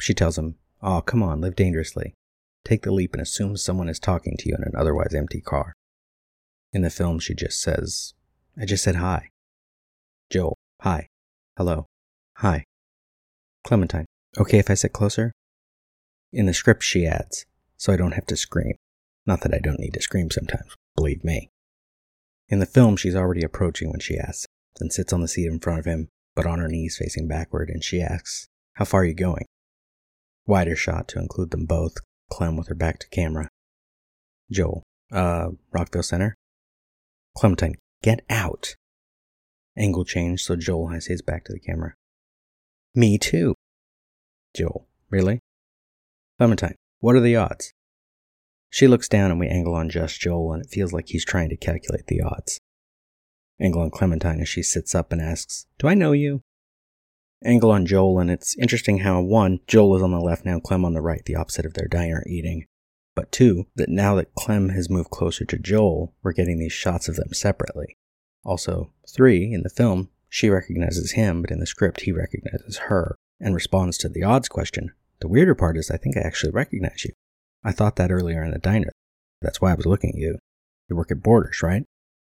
She 0.00 0.14
tells 0.14 0.38
him, 0.38 0.56
Oh, 0.82 1.00
come 1.00 1.22
on, 1.22 1.40
live 1.40 1.56
dangerously. 1.56 2.14
Take 2.64 2.82
the 2.82 2.92
leap 2.92 3.12
and 3.12 3.22
assume 3.22 3.56
someone 3.56 3.88
is 3.88 3.98
talking 3.98 4.36
to 4.38 4.48
you 4.48 4.54
in 4.56 4.62
an 4.64 4.74
otherwise 4.76 5.14
empty 5.14 5.40
car. 5.40 5.72
In 6.72 6.82
the 6.82 6.90
film, 6.90 7.18
she 7.18 7.34
just 7.34 7.60
says, 7.60 8.14
I 8.60 8.64
just 8.64 8.84
said 8.84 8.96
hi. 8.96 9.28
Joel, 10.30 10.56
hi. 10.80 11.08
Hello. 11.56 11.86
Hi. 12.36 12.64
Clementine, 13.64 14.06
okay 14.38 14.58
if 14.58 14.70
I 14.70 14.74
sit 14.74 14.92
closer? 14.92 15.32
In 16.32 16.46
the 16.46 16.54
script, 16.54 16.82
she 16.82 17.06
adds, 17.06 17.46
so 17.76 17.92
I 17.92 17.96
don't 17.96 18.12
have 18.12 18.26
to 18.26 18.36
scream. 18.36 18.74
Not 19.26 19.42
that 19.42 19.54
I 19.54 19.58
don't 19.58 19.78
need 19.78 19.94
to 19.94 20.02
scream 20.02 20.30
sometimes, 20.30 20.74
believe 20.96 21.24
me. 21.24 21.50
In 22.48 22.58
the 22.58 22.66
film, 22.66 22.96
she's 22.96 23.16
already 23.16 23.42
approaching 23.42 23.90
when 23.90 24.00
she 24.00 24.18
asks, 24.18 24.46
then 24.78 24.90
sits 24.90 25.12
on 25.12 25.20
the 25.20 25.28
seat 25.28 25.46
in 25.46 25.60
front 25.60 25.78
of 25.78 25.84
him, 25.84 26.08
but 26.34 26.46
on 26.46 26.58
her 26.58 26.68
knees 26.68 26.96
facing 26.98 27.28
backward, 27.28 27.70
and 27.70 27.82
she 27.82 28.00
asks, 28.00 28.46
How 28.74 28.84
far 28.84 29.00
are 29.00 29.06
you 29.06 29.14
going? 29.14 29.46
Wider 30.46 30.76
shot 30.76 31.08
to 31.08 31.18
include 31.18 31.50
them 31.50 31.66
both, 31.66 31.94
Clem 32.30 32.56
with 32.56 32.68
her 32.68 32.74
back 32.74 32.98
to 33.00 33.08
camera. 33.08 33.48
Joel, 34.50 34.82
uh, 35.12 35.48
Rockville 35.70 36.02
Center? 36.02 36.34
Clementine, 37.36 37.76
get 38.02 38.20
out! 38.28 38.74
Angle 39.76 40.04
change 40.04 40.42
so 40.42 40.56
Joel 40.56 40.88
has 40.88 41.06
his 41.06 41.22
back 41.22 41.44
to 41.44 41.52
the 41.52 41.60
camera. 41.60 41.94
Me 42.94 43.16
too. 43.16 43.54
Joel, 44.54 44.86
really? 45.08 45.40
Clementine, 46.38 46.74
what 47.00 47.16
are 47.16 47.20
the 47.20 47.36
odds? 47.36 47.72
She 48.72 48.88
looks 48.88 49.06
down 49.06 49.30
and 49.30 49.38
we 49.38 49.48
angle 49.48 49.74
on 49.74 49.90
just 49.90 50.18
Joel, 50.18 50.54
and 50.54 50.64
it 50.64 50.70
feels 50.70 50.94
like 50.94 51.08
he's 51.08 51.26
trying 51.26 51.50
to 51.50 51.58
calculate 51.58 52.06
the 52.06 52.22
odds. 52.22 52.58
Angle 53.60 53.82
on 53.82 53.90
Clementine 53.90 54.40
as 54.40 54.48
she 54.48 54.62
sits 54.62 54.94
up 54.94 55.12
and 55.12 55.20
asks, 55.20 55.66
Do 55.78 55.88
I 55.88 55.94
know 55.94 56.12
you? 56.12 56.40
Angle 57.44 57.70
on 57.70 57.84
Joel, 57.84 58.18
and 58.18 58.30
it's 58.30 58.56
interesting 58.56 59.00
how, 59.00 59.20
one, 59.20 59.60
Joel 59.66 59.96
is 59.96 60.02
on 60.02 60.12
the 60.12 60.20
left 60.20 60.46
now, 60.46 60.58
Clem 60.58 60.86
on 60.86 60.94
the 60.94 61.02
right, 61.02 61.22
the 61.26 61.36
opposite 61.36 61.66
of 61.66 61.74
their 61.74 61.86
diner 61.86 62.24
eating. 62.26 62.64
But 63.14 63.30
two, 63.30 63.66
that 63.76 63.90
now 63.90 64.14
that 64.14 64.34
Clem 64.34 64.70
has 64.70 64.88
moved 64.88 65.10
closer 65.10 65.44
to 65.44 65.58
Joel, 65.58 66.14
we're 66.22 66.32
getting 66.32 66.58
these 66.58 66.72
shots 66.72 67.08
of 67.08 67.16
them 67.16 67.34
separately. 67.34 67.98
Also, 68.42 68.90
three, 69.14 69.52
in 69.52 69.64
the 69.64 69.68
film, 69.68 70.08
she 70.30 70.48
recognizes 70.48 71.12
him, 71.12 71.42
but 71.42 71.50
in 71.50 71.60
the 71.60 71.66
script, 71.66 72.00
he 72.00 72.12
recognizes 72.12 72.78
her 72.88 73.16
and 73.38 73.54
responds 73.54 73.98
to 73.98 74.08
the 74.08 74.22
odds 74.22 74.48
question. 74.48 74.92
The 75.20 75.28
weirder 75.28 75.54
part 75.54 75.76
is, 75.76 75.90
I 75.90 75.98
think 75.98 76.16
I 76.16 76.20
actually 76.20 76.52
recognize 76.52 77.04
you. 77.04 77.12
I 77.64 77.72
thought 77.72 77.96
that 77.96 78.10
earlier 78.10 78.42
in 78.42 78.50
the 78.50 78.58
diner. 78.58 78.90
That's 79.40 79.60
why 79.60 79.72
I 79.72 79.74
was 79.74 79.86
looking 79.86 80.10
at 80.10 80.18
you. 80.20 80.38
You 80.88 80.96
work 80.96 81.10
at 81.10 81.22
Borders, 81.22 81.62
right? 81.62 81.84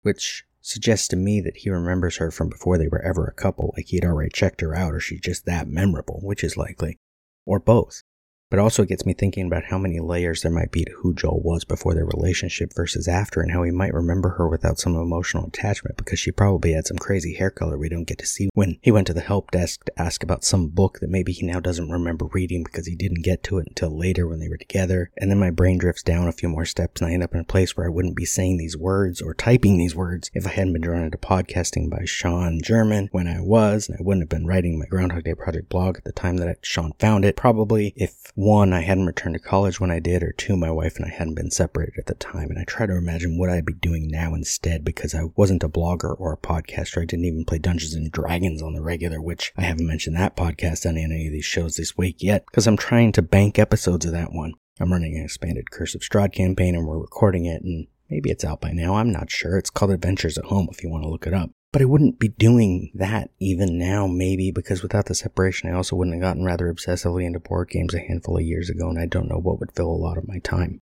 Which 0.02 0.44
suggests 0.60 1.08
to 1.08 1.16
me 1.16 1.40
that 1.40 1.58
he 1.58 1.70
remembers 1.70 2.16
her 2.16 2.30
from 2.30 2.48
before 2.48 2.78
they 2.78 2.88
were 2.88 3.02
ever 3.02 3.26
a 3.26 3.32
couple, 3.32 3.72
like 3.76 3.86
he 3.86 3.96
had 3.96 4.04
already 4.04 4.30
checked 4.30 4.60
her 4.60 4.74
out, 4.74 4.94
or 4.94 5.00
she's 5.00 5.20
just 5.20 5.46
that 5.46 5.68
memorable, 5.68 6.20
which 6.22 6.44
is 6.44 6.56
likely. 6.56 6.98
Or 7.46 7.58
both. 7.58 8.02
But 8.50 8.58
also 8.58 8.82
it 8.82 8.88
gets 8.88 9.06
me 9.06 9.14
thinking 9.14 9.46
about 9.46 9.64
how 9.64 9.78
many 9.78 10.00
layers 10.00 10.42
there 10.42 10.50
might 10.50 10.72
be 10.72 10.84
to 10.84 10.92
who 10.98 11.14
Joel 11.14 11.40
was 11.40 11.64
before 11.64 11.94
their 11.94 12.04
relationship 12.04 12.72
versus 12.74 13.08
after, 13.08 13.40
and 13.40 13.52
how 13.52 13.62
he 13.62 13.70
might 13.70 13.94
remember 13.94 14.30
her 14.30 14.48
without 14.48 14.78
some 14.78 14.96
emotional 14.96 15.46
attachment 15.46 15.96
because 15.96 16.18
she 16.18 16.32
probably 16.32 16.72
had 16.72 16.86
some 16.86 16.98
crazy 16.98 17.34
hair 17.34 17.50
color 17.50 17.78
we 17.78 17.88
don't 17.88 18.08
get 18.08 18.18
to 18.18 18.26
see 18.26 18.50
when 18.54 18.78
he 18.82 18.90
went 18.90 19.06
to 19.06 19.14
the 19.14 19.20
help 19.20 19.50
desk 19.50 19.84
to 19.84 20.02
ask 20.02 20.22
about 20.22 20.44
some 20.44 20.68
book 20.68 20.98
that 21.00 21.10
maybe 21.10 21.32
he 21.32 21.46
now 21.46 21.60
doesn't 21.60 21.90
remember 21.90 22.26
reading 22.26 22.64
because 22.64 22.86
he 22.86 22.96
didn't 22.96 23.22
get 23.22 23.42
to 23.44 23.58
it 23.58 23.68
until 23.68 23.96
later 23.96 24.26
when 24.26 24.40
they 24.40 24.48
were 24.48 24.56
together. 24.56 25.10
And 25.16 25.30
then 25.30 25.38
my 25.38 25.50
brain 25.50 25.78
drifts 25.78 26.02
down 26.02 26.28
a 26.28 26.32
few 26.32 26.48
more 26.48 26.64
steps 26.64 27.00
and 27.00 27.10
I 27.10 27.14
end 27.14 27.22
up 27.22 27.34
in 27.34 27.40
a 27.40 27.44
place 27.44 27.76
where 27.76 27.86
I 27.86 27.90
wouldn't 27.90 28.16
be 28.16 28.24
saying 28.24 28.56
these 28.56 28.76
words 28.76 29.22
or 29.22 29.34
typing 29.34 29.78
these 29.78 29.94
words 29.94 30.30
if 30.34 30.46
I 30.46 30.50
hadn't 30.50 30.72
been 30.72 30.82
drawn 30.82 31.04
into 31.04 31.18
podcasting 31.18 31.88
by 31.88 32.04
Sean 32.04 32.60
German 32.62 33.08
when 33.12 33.28
I 33.28 33.40
was, 33.40 33.88
and 33.88 33.96
I 33.98 34.02
wouldn't 34.02 34.22
have 34.22 34.28
been 34.28 34.46
writing 34.46 34.78
my 34.78 34.86
Groundhog 34.86 35.24
Day 35.24 35.34
Project 35.34 35.68
blog 35.68 35.96
at 35.96 36.04
the 36.04 36.12
time 36.12 36.38
that 36.38 36.58
Sean 36.62 36.92
found 36.98 37.24
it. 37.24 37.36
Probably 37.36 37.92
if 37.96 38.32
one, 38.40 38.72
I 38.72 38.80
hadn't 38.80 39.06
returned 39.06 39.34
to 39.34 39.38
college 39.38 39.80
when 39.80 39.90
I 39.90 40.00
did, 40.00 40.22
or 40.22 40.32
two, 40.32 40.56
my 40.56 40.70
wife 40.70 40.96
and 40.96 41.04
I 41.04 41.10
hadn't 41.10 41.34
been 41.34 41.50
separated 41.50 41.94
at 41.98 42.06
the 42.06 42.14
time. 42.14 42.48
And 42.48 42.58
I 42.58 42.64
try 42.64 42.86
to 42.86 42.96
imagine 42.96 43.38
what 43.38 43.50
I'd 43.50 43.66
be 43.66 43.74
doing 43.74 44.08
now 44.08 44.34
instead 44.34 44.82
because 44.82 45.14
I 45.14 45.24
wasn't 45.36 45.62
a 45.62 45.68
blogger 45.68 46.18
or 46.18 46.32
a 46.32 46.38
podcaster. 46.38 47.02
I 47.02 47.04
didn't 47.04 47.26
even 47.26 47.44
play 47.44 47.58
Dungeons 47.58 47.94
and 47.94 48.10
Dragons 48.10 48.62
on 48.62 48.72
the 48.72 48.80
regular, 48.80 49.20
which 49.20 49.52
I 49.56 49.62
haven't 49.62 49.86
mentioned 49.86 50.16
that 50.16 50.36
podcast 50.36 50.88
on 50.88 50.96
any 50.96 51.26
of 51.26 51.32
these 51.32 51.44
shows 51.44 51.76
this 51.76 51.98
week 51.98 52.16
yet 52.20 52.46
because 52.46 52.66
I'm 52.66 52.78
trying 52.78 53.12
to 53.12 53.22
bank 53.22 53.58
episodes 53.58 54.06
of 54.06 54.12
that 54.12 54.32
one. 54.32 54.54
I'm 54.80 54.92
running 54.92 55.16
an 55.16 55.24
expanded 55.24 55.70
Curse 55.70 55.94
of 55.94 56.00
Strahd 56.00 56.32
campaign 56.32 56.74
and 56.74 56.86
we're 56.86 56.98
recording 56.98 57.44
it 57.44 57.62
and 57.62 57.88
maybe 58.08 58.30
it's 58.30 58.44
out 58.44 58.62
by 58.62 58.72
now. 58.72 58.94
I'm 58.94 59.12
not 59.12 59.30
sure. 59.30 59.58
It's 59.58 59.68
called 59.68 59.90
Adventures 59.90 60.38
at 60.38 60.46
Home 60.46 60.68
if 60.72 60.82
you 60.82 60.88
want 60.88 61.04
to 61.04 61.10
look 61.10 61.26
it 61.26 61.34
up. 61.34 61.50
But 61.72 61.82
I 61.82 61.84
wouldn't 61.84 62.18
be 62.18 62.28
doing 62.28 62.90
that 62.94 63.30
even 63.38 63.78
now, 63.78 64.08
maybe, 64.08 64.50
because 64.50 64.82
without 64.82 65.06
the 65.06 65.14
separation, 65.14 65.70
I 65.70 65.74
also 65.74 65.94
wouldn't 65.94 66.16
have 66.16 66.22
gotten 66.22 66.44
rather 66.44 66.72
obsessively 66.72 67.24
into 67.24 67.38
board 67.38 67.70
games 67.70 67.94
a 67.94 68.00
handful 68.00 68.38
of 68.38 68.42
years 68.42 68.68
ago, 68.68 68.88
and 68.88 68.98
I 68.98 69.06
don't 69.06 69.28
know 69.28 69.38
what 69.38 69.60
would 69.60 69.72
fill 69.72 69.90
a 69.90 69.92
lot 69.92 70.18
of 70.18 70.26
my 70.26 70.40
time. 70.40 70.80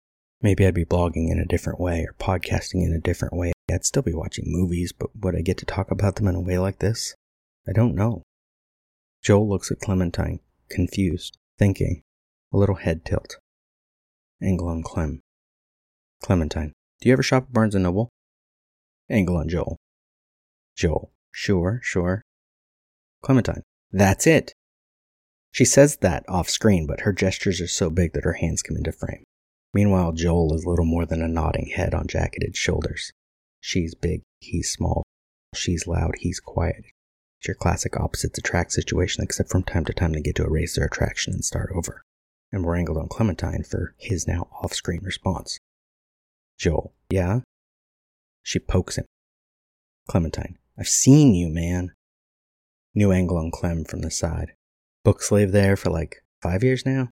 Maybe 0.42 0.66
I'd 0.66 0.74
be 0.74 0.86
blogging 0.86 1.30
in 1.30 1.38
a 1.38 1.46
different 1.46 1.80
way 1.80 2.04
or 2.04 2.16
podcasting 2.20 2.84
in 2.84 2.94
a 2.94 3.00
different 3.00 3.36
way. 3.36 3.52
I'd 3.72 3.86
still 3.86 4.02
be 4.02 4.14
watching 4.14 4.46
movies, 4.48 4.92
but 4.92 5.16
would 5.16 5.36
I 5.36 5.42
get 5.42 5.60
to 5.60 5.66
talk 5.66 5.92
about 5.92 6.16
them 6.16 6.28
in 6.28 6.34
a 6.34 6.42
way 6.42 6.58
like 6.58 6.80
this? 6.80 7.14
I 7.68 7.74
don't 7.74 7.94
know. 7.94 8.24
Joel 9.22 9.48
looks 9.48 9.72
at 9.72 9.80
Clementine, 9.80 10.40
confused, 10.68 11.38
thinking, 11.60 12.02
a 12.52 12.58
little 12.58 12.76
head 12.76 13.06
tilt. 13.06 13.38
Angle 14.42 14.68
on 14.68 14.82
Clem. 14.82 15.22
Clementine, 16.24 16.74
do 17.00 17.08
you 17.08 17.14
ever 17.14 17.22
shop 17.22 17.44
at 17.44 17.54
Barnes 17.54 17.76
& 17.76 17.78
Noble? 17.78 18.10
Angle 19.12 19.38
on 19.38 19.48
Joel. 19.48 19.78
Joel, 20.76 21.12
sure, 21.32 21.80
sure. 21.84 22.22
Clementine, 23.22 23.64
that's 23.92 24.26
it. 24.26 24.54
She 25.52 25.66
says 25.66 25.98
that 25.98 26.24
off 26.30 26.50
screen, 26.50 26.88
but 26.88 27.02
her 27.02 27.12
gestures 27.12 27.60
are 27.60 27.68
so 27.68 27.90
big 27.90 28.14
that 28.14 28.24
her 28.24 28.34
hands 28.34 28.62
come 28.62 28.78
into 28.78 28.92
frame. 28.92 29.24
Meanwhile, 29.74 30.14
Joel 30.14 30.54
is 30.56 30.66
little 30.66 30.86
more 30.86 31.06
than 31.06 31.22
a 31.22 31.28
nodding 31.28 31.68
head 31.68 31.94
on 31.94 32.08
jacketed 32.08 32.56
shoulders. 32.56 33.12
She's 33.60 33.96
big, 33.96 34.22
he's 34.40 34.72
small. 34.72 35.04
She's 35.54 35.88
loud, 35.88 36.16
he's 36.20 36.40
quiet. 36.40 36.86
It's 37.40 37.48
your 37.48 37.56
classic 37.56 38.00
opposites 38.00 38.38
attract 38.38 38.72
situation, 38.72 39.24
except 39.24 39.50
from 39.50 39.64
time 39.64 39.86
to 39.86 39.94
time 39.94 40.14
they 40.14 40.22
get 40.22 40.36
to 40.36 40.46
erase 40.46 40.76
their 40.76 40.86
attraction 40.86 41.34
and 41.34 41.44
start 41.44 41.72
over. 41.76 42.02
And 42.52 42.64
we're 42.64 42.76
angled 42.76 42.98
on 42.98 43.08
Clementine 43.08 43.64
for 43.64 43.96
his 43.98 44.28
now 44.28 44.48
off 44.62 44.74
screen 44.74 45.02
response. 45.04 45.58
Joel, 46.58 46.94
yeah? 47.10 47.42
She 48.44 48.60
pokes 48.60 48.98
him. 48.98 49.06
Clementine, 50.08 50.58
I've 50.82 50.90
seen 50.90 51.36
you, 51.36 51.48
man. 51.48 51.92
New 52.96 53.12
angle 53.12 53.38
on 53.38 53.52
Clem 53.52 53.86
from 53.86 54.02
the 54.02 54.10
side. 54.10 54.54
Book 55.04 55.22
slave 55.22 55.52
there 55.52 55.76
for 55.76 55.92
like 55.92 56.24
five 56.42 56.64
years 56.64 56.88
now? 56.88 57.10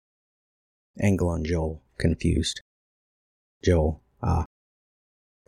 Angle 1.01 1.27
on 1.29 1.43
Joel, 1.43 1.81
confused. 1.97 2.61
Joel, 3.63 4.03
ah. 4.21 4.45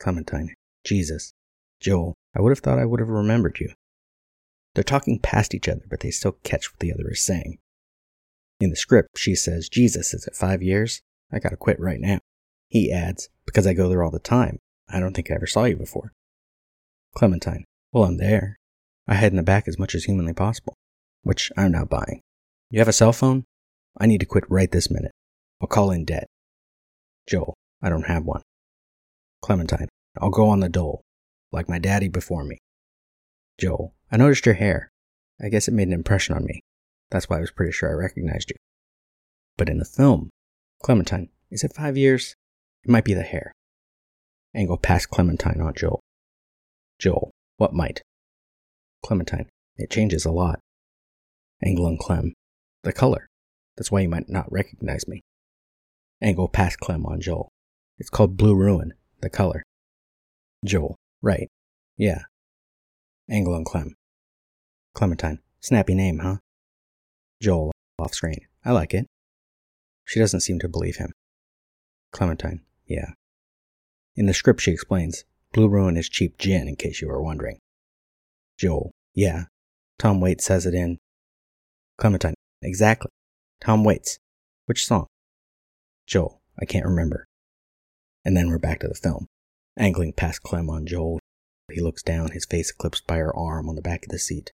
Clementine, 0.02 0.56
Jesus. 0.84 1.32
Joel, 1.80 2.16
I 2.36 2.42
would 2.42 2.50
have 2.50 2.58
thought 2.58 2.80
I 2.80 2.86
would 2.86 3.00
have 3.00 3.08
remembered 3.08 3.60
you. 3.60 3.72
They're 4.74 4.84
talking 4.84 5.20
past 5.20 5.54
each 5.54 5.70
other, 5.70 5.86
but 5.88 6.00
they 6.00 6.10
still 6.10 6.40
catch 6.42 6.72
what 6.72 6.80
the 6.80 6.92
other 6.92 7.12
is 7.12 7.22
saying. 7.22 7.60
In 8.60 8.72
the 8.72 8.76
script, 8.76 9.10
she 9.16 9.36
says, 9.36 9.70
Jesus, 9.70 10.16
is 10.16 10.26
it 10.26 10.36
five 10.36 10.64
years? 10.64 11.04
I 11.32 11.38
gotta 11.38 11.56
quit 11.56 11.80
right 11.80 12.02
now. 12.02 12.18
He 12.68 12.92
adds, 12.92 13.30
because 13.46 13.68
I 13.68 13.76
go 13.76 13.88
there 13.90 14.04
all 14.04 14.10
the 14.10 14.18
time. 14.18 14.58
I 14.90 15.00
don't 15.00 15.14
think 15.14 15.30
I 15.30 15.36
ever 15.36 15.46
saw 15.46 15.66
you 15.66 15.76
before. 15.76 16.14
Clementine, 17.14 17.66
well, 17.98 18.10
I'm 18.10 18.18
there. 18.18 18.58
I 19.08 19.16
hide 19.16 19.32
in 19.32 19.38
the 19.38 19.44
back 19.44 19.68
as 19.68 19.80
much 19.80 19.96
as 19.96 20.04
humanly 20.04 20.34
possible, 20.34 20.76
which 21.24 21.52
I'm 21.58 21.72
not 21.72 21.90
buying. 21.90 22.22
You 22.70 22.78
have 22.80 22.88
a 22.88 22.94
cell 22.94 23.12
phone? 23.12 23.46
I 24.00 24.06
need 24.06 24.20
to 24.20 24.26
quit 24.28 24.44
right 24.50 24.72
this 24.72 24.92
minute. 24.92 25.14
I'll 25.60 25.68
call 25.68 25.90
in 25.90 26.06
debt. 26.06 26.28
Joel, 27.28 27.56
I 27.82 27.90
don't 27.90 28.06
have 28.06 28.24
one. 28.24 28.44
Clementine, 29.42 29.88
I'll 30.22 30.30
go 30.30 30.48
on 30.48 30.60
the 30.60 30.70
dole, 30.70 31.02
like 31.52 31.68
my 31.68 31.80
daddy 31.80 32.08
before 32.08 32.44
me. 32.44 32.60
Joel, 33.58 33.96
I 34.12 34.18
noticed 34.18 34.46
your 34.46 34.56
hair. 34.56 34.90
I 35.42 35.50
guess 35.50 35.68
it 35.68 35.74
made 35.74 35.88
an 35.88 35.94
impression 35.94 36.36
on 36.36 36.46
me. 36.46 36.62
That's 37.10 37.28
why 37.28 37.38
I 37.38 37.42
was 37.42 37.52
pretty 37.52 37.72
sure 37.72 37.90
I 37.90 37.94
recognized 37.94 38.52
you. 38.52 38.58
But 39.58 39.70
in 39.70 39.80
the 39.80 39.86
film, 39.86 40.30
Clementine, 40.84 41.30
is 41.50 41.64
it 41.64 41.74
five 41.74 41.98
years? 41.98 42.36
It 42.84 42.92
might 42.92 43.06
be 43.06 43.16
the 43.16 43.24
hair. 43.24 43.52
Angle 44.54 44.78
past 44.78 45.10
Clementine 45.10 45.62
on 45.62 45.74
Joel. 45.74 46.02
Joel, 47.00 47.32
what 47.58 47.74
might? 47.74 48.02
Clementine, 49.04 49.50
it 49.78 49.90
changes 49.90 50.26
a 50.26 50.32
lot. 50.32 50.60
Angle 51.64 51.88
and 51.88 52.00
Clem, 52.00 52.34
the 52.84 52.94
color. 52.94 53.28
That's 53.76 53.92
why 53.92 54.02
you 54.02 54.10
might 54.10 54.30
not 54.30 54.52
recognize 54.52 55.08
me. 55.08 55.22
Angle 56.22 56.48
past 56.48 56.80
Clem 56.80 57.06
on 57.06 57.22
Joel. 57.22 57.50
It's 57.98 58.10
called 58.10 58.38
Blue 58.38 58.56
Ruin, 58.56 58.94
the 59.22 59.30
color. 59.30 59.64
Joel, 60.66 60.96
right. 61.22 61.48
Yeah. 61.96 62.24
Angle 63.30 63.56
and 63.56 63.66
Clem. 63.66 63.96
Clementine, 64.94 65.40
snappy 65.60 65.94
name, 65.94 66.20
huh? 66.20 66.38
Joel, 67.42 67.72
off 68.00 68.14
screen. 68.14 68.40
I 68.66 68.72
like 68.72 68.94
it. 68.94 69.08
She 70.06 70.20
doesn't 70.20 70.42
seem 70.42 70.60
to 70.60 70.70
believe 70.70 70.98
him. 70.98 71.12
Clementine, 72.12 72.62
yeah. 72.86 73.12
In 74.16 74.26
the 74.26 74.34
script, 74.34 74.62
she 74.62 74.72
explains 74.72 75.26
Blue 75.58 75.70
Ruin 75.70 75.98
is 75.98 76.08
cheap 76.08 76.38
gin, 76.38 76.68
in 76.68 76.76
case 76.76 77.02
you 77.02 77.08
were 77.08 77.20
wondering. 77.20 77.58
Joel, 78.60 78.92
yeah. 79.16 79.46
Tom 79.98 80.22
Waits 80.22 80.46
says 80.46 80.68
it 80.68 80.76
in. 80.76 81.00
Clementine, 81.98 82.36
exactly. 82.62 83.10
Tom 83.60 83.84
Waits. 83.84 84.20
Which 84.68 84.86
song? 84.86 85.08
Joel, 86.06 86.44
I 86.62 86.66
can't 86.66 86.86
remember. 86.86 87.26
And 88.24 88.38
then 88.38 88.52
we're 88.52 88.60
back 88.60 88.82
to 88.82 88.88
the 88.88 88.94
film. 88.94 89.26
Angling 89.76 90.14
past 90.14 90.44
Clem 90.44 90.70
on 90.70 90.86
Joel, 90.86 91.20
he 91.74 91.82
looks 91.82 92.04
down, 92.04 92.34
his 92.34 92.46
face 92.46 92.70
eclipsed 92.70 93.08
by 93.08 93.18
her 93.18 93.36
arm 93.36 93.68
on 93.68 93.74
the 93.74 93.82
back 93.82 94.06
of 94.06 94.12
the 94.12 94.20
seat. 94.20 94.52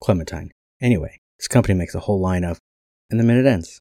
Clementine, 0.00 0.52
anyway, 0.80 1.18
this 1.36 1.48
company 1.48 1.74
makes 1.74 1.96
a 1.96 2.00
whole 2.06 2.20
line 2.20 2.44
of. 2.44 2.60
And 3.10 3.18
the 3.18 3.24
minute 3.24 3.44
ends. 3.44 3.80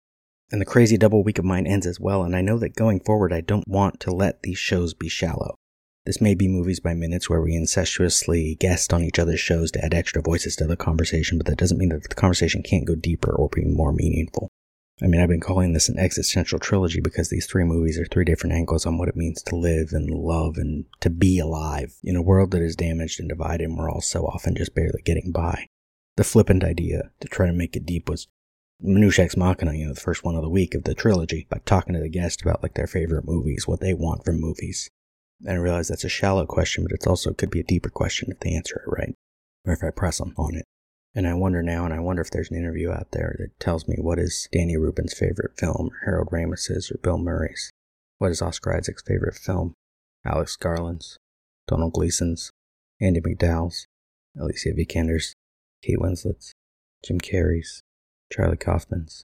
And 0.51 0.59
the 0.59 0.65
crazy 0.65 0.97
double 0.97 1.23
week 1.23 1.37
of 1.37 1.45
mine 1.45 1.67
ends 1.67 1.85
as 1.85 1.99
well, 1.99 2.23
and 2.23 2.35
I 2.35 2.41
know 2.41 2.57
that 2.57 2.75
going 2.75 3.01
forward 3.01 3.31
I 3.31 3.41
don't 3.41 3.67
want 3.67 3.99
to 3.99 4.11
let 4.11 4.41
these 4.41 4.57
shows 4.57 4.95
be 4.95 5.07
shallow. 5.07 5.57
This 6.05 6.21
may 6.21 6.35
be 6.35 6.47
movies 6.47 6.79
by 6.79 6.93
minutes 6.93 7.29
where 7.29 7.41
we 7.41 7.55
incestuously 7.55 8.55
guest 8.59 8.93
on 8.93 9.03
each 9.03 9.17
other's 9.17 9.39
shows 9.39 9.71
to 9.71 9.83
add 9.83 9.95
extra 9.95 10.21
voices 10.21 10.55
to 10.57 10.67
the 10.67 10.77
conversation, 10.77 11.39
but 11.39 11.47
that 11.47 11.57
doesn't 11.57 11.79
mean 11.79 11.89
that 11.89 12.07
the 12.07 12.13
conversation 12.13 12.61
can't 12.61 12.85
go 12.85 12.93
deeper 12.93 13.33
or 13.33 13.49
be 13.49 13.65
more 13.65 13.91
meaningful. 13.91 14.49
I 15.01 15.07
mean, 15.07 15.19
I've 15.19 15.29
been 15.29 15.41
calling 15.41 15.73
this 15.73 15.89
an 15.89 15.97
existential 15.97 16.59
trilogy 16.59 17.01
because 17.01 17.29
these 17.29 17.47
three 17.47 17.63
movies 17.63 17.99
are 17.99 18.05
three 18.05 18.23
different 18.23 18.55
angles 18.55 18.85
on 18.85 18.99
what 18.99 19.09
it 19.09 19.15
means 19.15 19.41
to 19.43 19.55
live 19.55 19.89
and 19.93 20.09
love 20.09 20.57
and 20.57 20.85
to 21.01 21.09
be 21.09 21.39
alive 21.39 21.95
in 22.03 22.15
a 22.15 22.21
world 22.21 22.51
that 22.51 22.61
is 22.61 22.75
damaged 22.75 23.19
and 23.19 23.27
divided 23.27 23.65
and 23.65 23.77
we're 23.77 23.89
all 23.89 23.99
so 23.99 24.25
often 24.25 24.55
just 24.55 24.75
barely 24.75 25.01
getting 25.03 25.31
by. 25.31 25.67
The 26.17 26.23
flippant 26.23 26.63
idea 26.63 27.09
to 27.19 27.27
try 27.27 27.47
to 27.47 27.51
make 27.51 27.75
it 27.75 27.85
deep 27.85 28.07
was 28.07 28.27
Minutia 28.79 29.25
Ex 29.25 29.35
Machina, 29.35 29.73
you 29.73 29.87
know, 29.87 29.93
the 29.93 29.99
first 29.99 30.23
one 30.23 30.35
of 30.35 30.43
the 30.43 30.49
week 30.49 30.75
of 30.75 30.83
the 30.83 30.93
trilogy, 30.93 31.47
by 31.49 31.59
talking 31.65 31.93
to 31.93 31.99
the 31.99 32.09
guest 32.09 32.41
about 32.41 32.61
like 32.61 32.75
their 32.75 32.87
favorite 32.87 33.25
movies, 33.25 33.67
what 33.67 33.79
they 33.79 33.93
want 33.93 34.23
from 34.23 34.39
movies. 34.39 34.91
And 35.41 35.51
I 35.51 35.55
realize 35.55 35.87
that's 35.87 36.03
a 36.03 36.09
shallow 36.09 36.45
question, 36.45 36.83
but 36.83 36.93
it's 36.93 37.07
also 37.07 37.33
could 37.33 37.51
be 37.51 37.59
a 37.59 37.63
deeper 37.63 37.89
question 37.89 38.29
if 38.31 38.39
they 38.39 38.53
answer 38.53 38.77
it 38.85 38.89
right, 38.89 39.15
or 39.65 39.73
if 39.73 39.83
I 39.83 39.89
press 39.91 40.19
them 40.19 40.33
on 40.37 40.55
it. 40.55 40.65
And 41.13 41.27
I 41.27 41.33
wonder 41.33 41.63
now, 41.63 41.85
and 41.85 41.93
I 41.93 41.99
wonder 41.99 42.21
if 42.21 42.31
there's 42.31 42.51
an 42.51 42.57
interview 42.57 42.91
out 42.91 43.11
there 43.11 43.35
that 43.39 43.59
tells 43.59 43.87
me 43.87 43.95
what 43.97 44.19
is 44.19 44.49
Danny 44.51 44.75
Rubin's 44.75 45.13
favorite 45.13 45.57
film, 45.57 45.89
or 45.91 46.05
Harold 46.05 46.29
Ramis's, 46.31 46.91
or 46.91 46.97
Bill 46.97 47.17
Murray's. 47.17 47.71
What 48.17 48.31
is 48.31 48.41
Oscar 48.41 48.75
Isaac's 48.75 49.03
favorite 49.03 49.35
film? 49.35 49.73
Alex 50.25 50.55
Garland's, 50.55 51.17
Domhnall 51.67 51.91
Gleeson's, 51.91 52.51
Andie 53.01 53.21
MacDowell's, 53.21 53.85
Alicia 54.39 54.73
Vikander's, 54.73 55.33
Kate 55.81 55.99
Winslet's, 55.99 56.53
Jim 57.05 57.19
Carrey's, 57.19 57.81
Charlie 58.31 58.57
Kaufman's. 58.57 59.23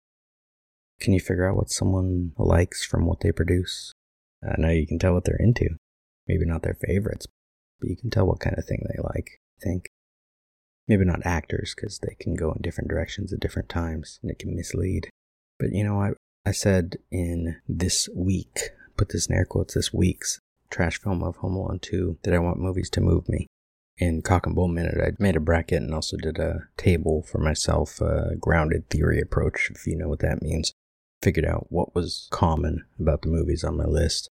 Can 0.99 1.13
you 1.13 1.19
figure 1.19 1.49
out 1.49 1.57
what 1.57 1.71
someone 1.71 2.33
likes 2.37 2.85
from 2.85 3.05
what 3.05 3.21
they 3.21 3.31
produce? 3.31 3.91
I 4.43 4.59
know 4.59 4.69
you 4.69 4.87
can 4.87 4.99
tell 4.99 5.13
what 5.13 5.25
they're 5.25 5.35
into. 5.35 5.77
Maybe 6.31 6.45
not 6.45 6.63
their 6.63 6.77
favorites, 6.87 7.27
but 7.81 7.89
you 7.89 7.97
can 7.97 8.09
tell 8.09 8.25
what 8.25 8.39
kind 8.39 8.57
of 8.57 8.63
thing 8.63 8.85
they 8.87 9.01
like, 9.03 9.41
I 9.59 9.65
think. 9.65 9.89
Maybe 10.87 11.03
not 11.03 11.25
actors, 11.25 11.75
because 11.75 11.99
they 11.99 12.15
can 12.21 12.35
go 12.35 12.53
in 12.53 12.61
different 12.61 12.89
directions 12.89 13.33
at 13.33 13.41
different 13.41 13.67
times, 13.67 14.17
and 14.21 14.31
it 14.31 14.39
can 14.39 14.55
mislead. 14.55 15.09
But 15.59 15.73
you 15.73 15.83
know, 15.83 15.99
I, 15.99 16.11
I 16.45 16.53
said 16.53 16.99
in 17.11 17.57
this 17.67 18.07
week, 18.15 18.69
put 18.95 19.09
this 19.09 19.27
in 19.27 19.35
air 19.35 19.43
quotes, 19.43 19.73
this 19.73 19.91
week's 19.91 20.39
trash 20.69 21.01
film 21.01 21.21
of 21.21 21.35
Home 21.37 21.57
Alone 21.57 21.79
2, 21.81 22.19
that 22.23 22.33
I 22.33 22.39
want 22.39 22.59
movies 22.59 22.89
to 22.91 23.01
move 23.01 23.27
me. 23.27 23.47
In 23.97 24.21
Cock 24.21 24.45
and 24.45 24.55
Bull 24.55 24.69
Minute, 24.69 25.01
I 25.05 25.21
made 25.21 25.35
a 25.35 25.41
bracket 25.41 25.81
and 25.81 25.93
also 25.93 26.15
did 26.15 26.39
a 26.39 26.69
table 26.77 27.23
for 27.23 27.39
myself, 27.39 27.99
a 27.99 28.37
grounded 28.39 28.89
theory 28.89 29.19
approach, 29.19 29.69
if 29.69 29.85
you 29.85 29.97
know 29.97 30.07
what 30.07 30.19
that 30.19 30.41
means. 30.41 30.71
Figured 31.21 31.45
out 31.45 31.67
what 31.69 31.93
was 31.93 32.29
common 32.31 32.85
about 32.97 33.21
the 33.21 33.27
movies 33.27 33.65
on 33.65 33.75
my 33.75 33.83
list, 33.83 34.29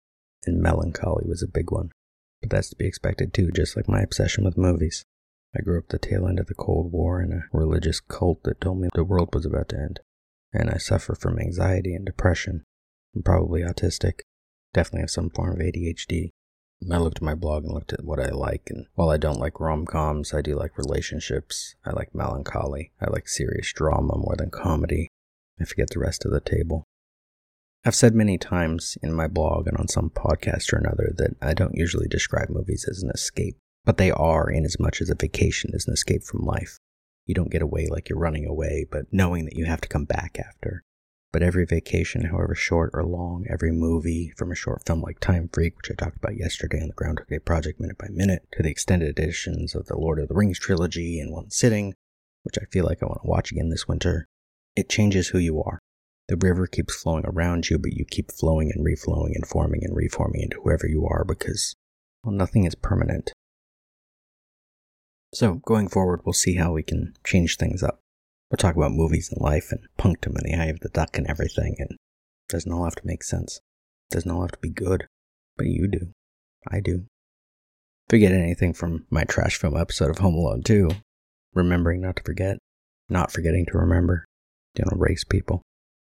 and 0.46 0.62
melancholy 0.62 1.26
was 1.28 1.44
a 1.44 1.48
big 1.48 1.72
one. 1.72 1.92
But 2.42 2.50
that's 2.50 2.70
to 2.70 2.76
be 2.76 2.86
expected 2.86 3.34
too, 3.34 3.52
just 3.52 3.76
like 3.76 3.88
my 3.88 4.02
obsession 4.02 4.44
with 4.44 4.58
movies. 4.58 5.04
I 5.58 5.62
grew 5.62 5.78
up 5.80 5.88
the 5.88 6.00
tail 6.00 6.28
end 6.28 6.40
of 6.40 6.48
the 6.48 6.54
Cold 6.54 6.92
War 6.92 7.22
in 7.22 7.32
a 7.32 7.46
religious 7.58 8.00
cult 8.00 8.44
that 8.44 8.60
told 8.60 8.80
me 8.80 8.90
the 8.94 9.04
world 9.04 9.30
was 9.34 9.46
about 9.46 9.70
to 9.70 9.78
end. 9.78 10.00
And 10.54 10.70
I 10.70 10.78
suffer 10.78 11.16
from 11.16 11.40
anxiety 11.40 11.94
and 11.94 12.06
depression. 12.06 12.64
I'm 13.16 13.24
probably 13.24 13.62
autistic. 13.62 14.20
Definitely 14.74 15.02
have 15.02 15.12
some 15.12 15.30
form 15.30 15.54
of 15.54 15.60
ADHD. 15.60 16.30
I 16.92 16.98
looked 16.98 17.20
at 17.20 17.24
my 17.24 17.36
blog 17.36 17.64
and 17.64 17.74
looked 17.74 17.94
at 17.94 18.04
what 18.04 18.20
I 18.20 18.30
like, 18.30 18.70
and 18.70 18.86
while 18.96 19.10
I 19.10 19.18
don't 19.18 19.40
like 19.40 19.62
rom 19.62 19.86
coms, 19.86 20.34
I 20.34 20.42
do 20.42 20.56
like 20.56 20.78
relationships. 20.78 21.76
I 21.86 21.92
like 21.92 22.14
melancholy. 22.14 22.92
I 23.02 23.10
like 23.10 23.30
serious 23.30 23.72
drama 23.72 24.18
more 24.18 24.36
than 24.38 24.50
comedy. 24.52 25.08
I 25.60 25.64
forget 25.64 25.90
the 25.92 26.00
rest 26.00 26.26
of 26.26 26.32
the 26.32 26.42
table. 26.42 26.84
I've 27.88 27.94
said 27.94 28.16
many 28.16 28.40
times 28.40 28.98
in 29.04 29.14
my 29.14 29.28
blog 29.28 29.68
and 29.68 29.78
on 29.78 29.88
some 29.88 30.10
podcast 30.10 30.74
or 30.74 30.78
another 30.78 31.14
that 31.18 31.36
I 31.40 31.54
don't 31.54 31.76
usually 31.76 32.08
describe 32.08 32.50
movies 32.50 32.88
as 32.90 33.04
an 33.04 33.12
escape. 33.14 33.58
But 33.86 33.98
they 33.98 34.10
are 34.10 34.50
in 34.50 34.66
as 34.66 34.80
much 34.80 35.02
as 35.02 35.12
a 35.12 35.16
vacation 35.16 35.70
is 35.72 35.88
an 35.88 35.94
escape 35.94 36.24
from 36.24 36.44
life. 36.44 36.80
You 37.28 37.36
don't 37.36 37.52
get 37.52 37.62
away 37.62 37.88
like 37.88 38.10
you're 38.10 38.18
running 38.18 38.48
away, 38.48 38.88
but 38.92 39.06
knowing 39.12 39.46
that 39.46 39.56
you 39.56 39.66
have 39.66 39.82
to 39.82 39.88
come 39.88 40.06
back 40.06 40.40
after. 40.40 40.82
But 41.32 41.44
every 41.44 41.66
vacation, 41.66 42.26
however 42.26 42.56
short 42.56 42.90
or 42.96 43.04
long, 43.04 43.46
every 43.48 43.72
movie, 43.72 44.34
from 44.36 44.52
a 44.52 44.56
short 44.56 44.84
film 44.88 45.02
like 45.02 45.20
Time 45.20 45.48
Freak, 45.54 45.78
which 45.78 45.92
I 45.92 45.94
talked 45.94 46.18
about 46.18 46.38
yesterday 46.38 46.82
on 46.82 46.88
the 46.88 46.94
Groundhog 46.94 47.28
Day 47.28 47.38
Project 47.38 47.80
Minute 47.80 48.00
by 48.00 48.08
Minute, 48.10 48.48
to 48.54 48.64
the 48.64 48.72
extended 48.72 49.10
editions 49.10 49.76
of 49.76 49.86
the 49.86 49.98
Lord 49.98 50.18
of 50.18 50.28
the 50.28 50.34
Rings 50.34 50.58
trilogy 50.58 51.20
in 51.20 51.32
one 51.32 51.52
sitting, 51.52 51.94
which 52.42 52.58
I 52.58 52.66
feel 52.72 52.86
like 52.86 53.04
I 53.04 53.06
want 53.06 53.22
to 53.22 53.28
watch 53.28 53.52
again 53.52 53.70
this 53.70 53.88
winter, 53.88 54.26
it 54.76 54.90
changes 54.90 55.28
who 55.28 55.38
you 55.38 55.62
are. 55.62 55.80
The 56.28 56.38
river 56.38 56.66
keeps 56.66 56.96
flowing 56.96 57.26
around 57.26 57.70
you, 57.70 57.78
but 57.78 57.94
you 57.94 58.04
keep 58.04 58.32
flowing 58.32 58.72
and 58.74 58.86
reflowing 58.86 59.36
and 59.36 59.46
forming 59.46 59.84
and 59.84 59.96
reforming 59.96 60.42
into 60.42 60.60
whoever 60.64 60.88
you 60.88 61.06
are 61.06 61.24
because, 61.24 61.76
well, 62.24 62.34
nothing 62.34 62.66
is 62.66 62.74
permanent. 62.74 63.32
So, 65.34 65.56
going 65.66 65.88
forward, 65.90 66.22
we'll 66.26 66.34
see 66.34 66.56
how 66.56 66.72
we 66.72 66.82
can 66.82 67.14
change 67.24 67.58
things 67.58 67.84
up. 67.84 68.00
We'll 68.50 68.58
talk 68.58 68.76
about 68.76 68.92
movies 68.92 69.30
and 69.32 69.42
life 69.42 69.72
and 69.72 69.82
punctum 69.98 70.36
and 70.36 70.46
the 70.46 70.60
eye 70.60 70.68
of 70.68 70.80
the 70.80 70.90
duck 70.90 71.18
and 71.18 71.28
everything, 71.28 71.76
and 71.78 71.92
it 71.92 71.98
doesn't 72.50 72.72
all 72.72 72.86
have 72.86 72.96
to 72.96 73.06
make 73.06 73.24
sense. 73.24 73.60
It 74.10 74.16
doesn't 74.16 74.32
all 74.32 74.42
have 74.42 74.54
to 74.54 74.60
be 74.60 74.70
good. 74.70 75.08
But 75.58 75.68
you 75.68 75.88
do. 75.88 76.12
I 76.72 76.80
do. 76.80 77.06
If 78.08 78.14
you 78.14 78.20
get 78.20 78.34
anything 78.34 78.74
from 78.74 79.06
my 79.10 79.24
trash 79.24 79.58
film 79.58 79.78
episode 79.78 80.10
of 80.10 80.20
Home 80.20 80.36
Alone 80.36 80.64
2, 80.64 80.90
remembering 81.54 82.02
not 82.02 82.18
to 82.18 82.24
forget, 82.24 82.58
not 83.10 83.32
forgetting 83.32 83.66
to 83.68 83.78
remember, 83.78 84.26
don't 84.76 84.94
erase 84.94 85.24
people, 85.24 85.62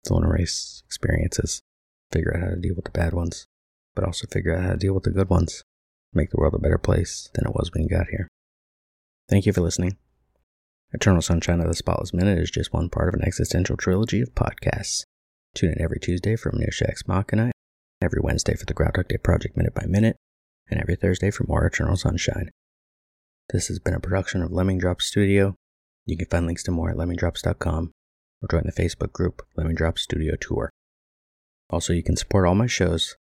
don't 0.06 0.24
erase 0.24 0.82
experiences, 0.86 1.62
figure 2.12 2.34
out 2.34 2.42
how 2.42 2.50
to 2.50 2.56
deal 2.56 2.74
with 2.74 2.84
the 2.84 2.90
bad 2.90 3.12
ones, 3.12 3.46
but 3.94 4.04
also 4.04 4.26
figure 4.26 4.56
out 4.56 4.64
how 4.64 4.70
to 4.70 4.76
deal 4.76 4.94
with 4.94 5.04
the 5.04 5.10
good 5.10 5.28
ones, 5.28 5.62
make 6.12 6.30
the 6.30 6.36
world 6.36 6.54
a 6.54 6.58
better 6.58 6.78
place 6.78 7.30
than 7.34 7.46
it 7.46 7.54
was 7.54 7.70
when 7.72 7.82
you 7.82 7.88
got 7.88 8.08
here. 8.08 8.28
Thank 9.28 9.46
you 9.46 9.52
for 9.52 9.60
listening. 9.60 9.96
Eternal 10.92 11.22
Sunshine 11.22 11.60
of 11.60 11.66
the 11.66 11.74
Spotless 11.74 12.14
Minute 12.14 12.38
is 12.38 12.50
just 12.50 12.72
one 12.72 12.88
part 12.88 13.08
of 13.08 13.14
an 13.14 13.26
existential 13.26 13.76
trilogy 13.76 14.20
of 14.20 14.34
podcasts. 14.34 15.04
Tune 15.54 15.72
in 15.72 15.82
every 15.82 15.98
Tuesday 15.98 16.36
for 16.36 16.52
Minutia 16.52 16.88
Ex 16.88 17.08
Machina, 17.08 17.50
every 18.00 18.20
Wednesday 18.20 18.54
for 18.54 18.66
the 18.66 18.74
Groundhog 18.74 19.08
Day 19.08 19.16
Project 19.16 19.56
Minute 19.56 19.74
by 19.74 19.86
Minute, 19.86 20.16
and 20.70 20.80
every 20.80 20.96
Thursday 20.96 21.30
for 21.30 21.44
more 21.44 21.66
Eternal 21.66 21.96
Sunshine. 21.96 22.50
This 23.50 23.68
has 23.68 23.78
been 23.78 23.94
a 23.94 24.00
production 24.00 24.42
of 24.42 24.52
Lemming 24.52 24.78
Drops 24.78 25.06
Studio. 25.06 25.54
You 26.04 26.16
can 26.16 26.26
find 26.26 26.46
links 26.46 26.62
to 26.64 26.70
more 26.70 26.90
at 26.90 26.96
lemmingdrops.com 26.96 27.92
or 28.46 28.58
join 28.58 28.66
the 28.66 28.72
Facebook 28.72 29.12
group 29.12 29.46
Lemming 29.56 29.74
Drops 29.74 30.02
Studio 30.02 30.34
Tour. 30.40 30.70
Also, 31.70 31.92
you 31.92 32.02
can 32.02 32.16
support 32.16 32.46
all 32.46 32.54
my 32.54 32.66
shows 32.66 33.16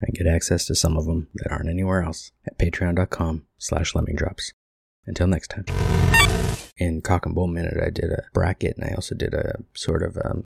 and 0.00 0.14
get 0.14 0.26
access 0.26 0.64
to 0.66 0.74
some 0.74 0.96
of 0.96 1.04
them 1.04 1.28
that 1.34 1.50
aren't 1.50 1.68
anywhere 1.68 2.02
else 2.02 2.32
at 2.46 2.58
patreon.com 2.58 3.46
slash 3.58 3.92
lemmingdrops. 3.92 4.52
Until 5.06 5.26
next 5.26 5.48
time. 5.48 5.64
In 6.76 7.02
Cock 7.02 7.26
and 7.26 7.34
Bull 7.34 7.46
Minute, 7.46 7.78
I 7.82 7.90
did 7.90 8.10
a 8.10 8.24
bracket 8.32 8.76
and 8.76 8.90
I 8.90 8.94
also 8.94 9.14
did 9.14 9.34
a 9.34 9.60
sort 9.74 10.02
of, 10.02 10.16
um, 10.24 10.44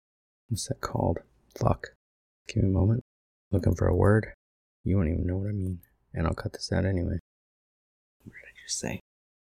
what's 0.49 0.68
that 0.68 0.80
called? 0.80 1.18
Fuck. 1.57 1.89
Give 2.49 2.62
me 2.64 2.70
a 2.70 2.72
moment. 2.72 3.05
Looking 3.53 3.74
for 3.74 3.87
a 3.87 3.97
word. 3.97 4.32
You 4.82 4.97
won't 4.97 5.09
even 5.09 5.26
know 5.26 5.37
what 5.37 5.49
I 5.49 5.53
mean. 5.53 5.80
And 6.12 6.26
I'll 6.26 6.35
cut 6.35 6.53
this 6.53 6.72
out 6.72 6.85
anyway. 6.85 7.18
What 8.24 8.32
did 8.35 8.49
I 8.49 8.55
just 8.64 8.78
say? 8.78 9.01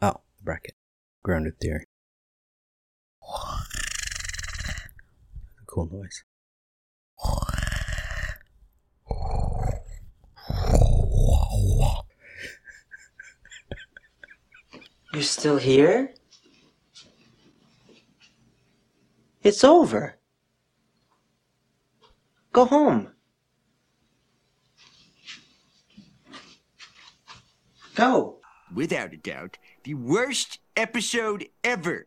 Oh, 0.02 0.20
bracket. 0.42 0.74
Grounded 1.22 1.58
theory. 1.58 1.84
Cool 5.74 5.90
noise. 5.90 6.22
You're 15.12 15.22
still 15.22 15.56
here? 15.56 16.14
It's 19.42 19.64
over. 19.64 20.20
Go 22.52 22.66
home. 22.66 23.08
Go. 27.96 28.38
Without 28.72 29.12
a 29.12 29.16
doubt, 29.16 29.58
the 29.82 29.94
worst 29.94 30.60
episode 30.76 31.48
ever. 31.64 32.06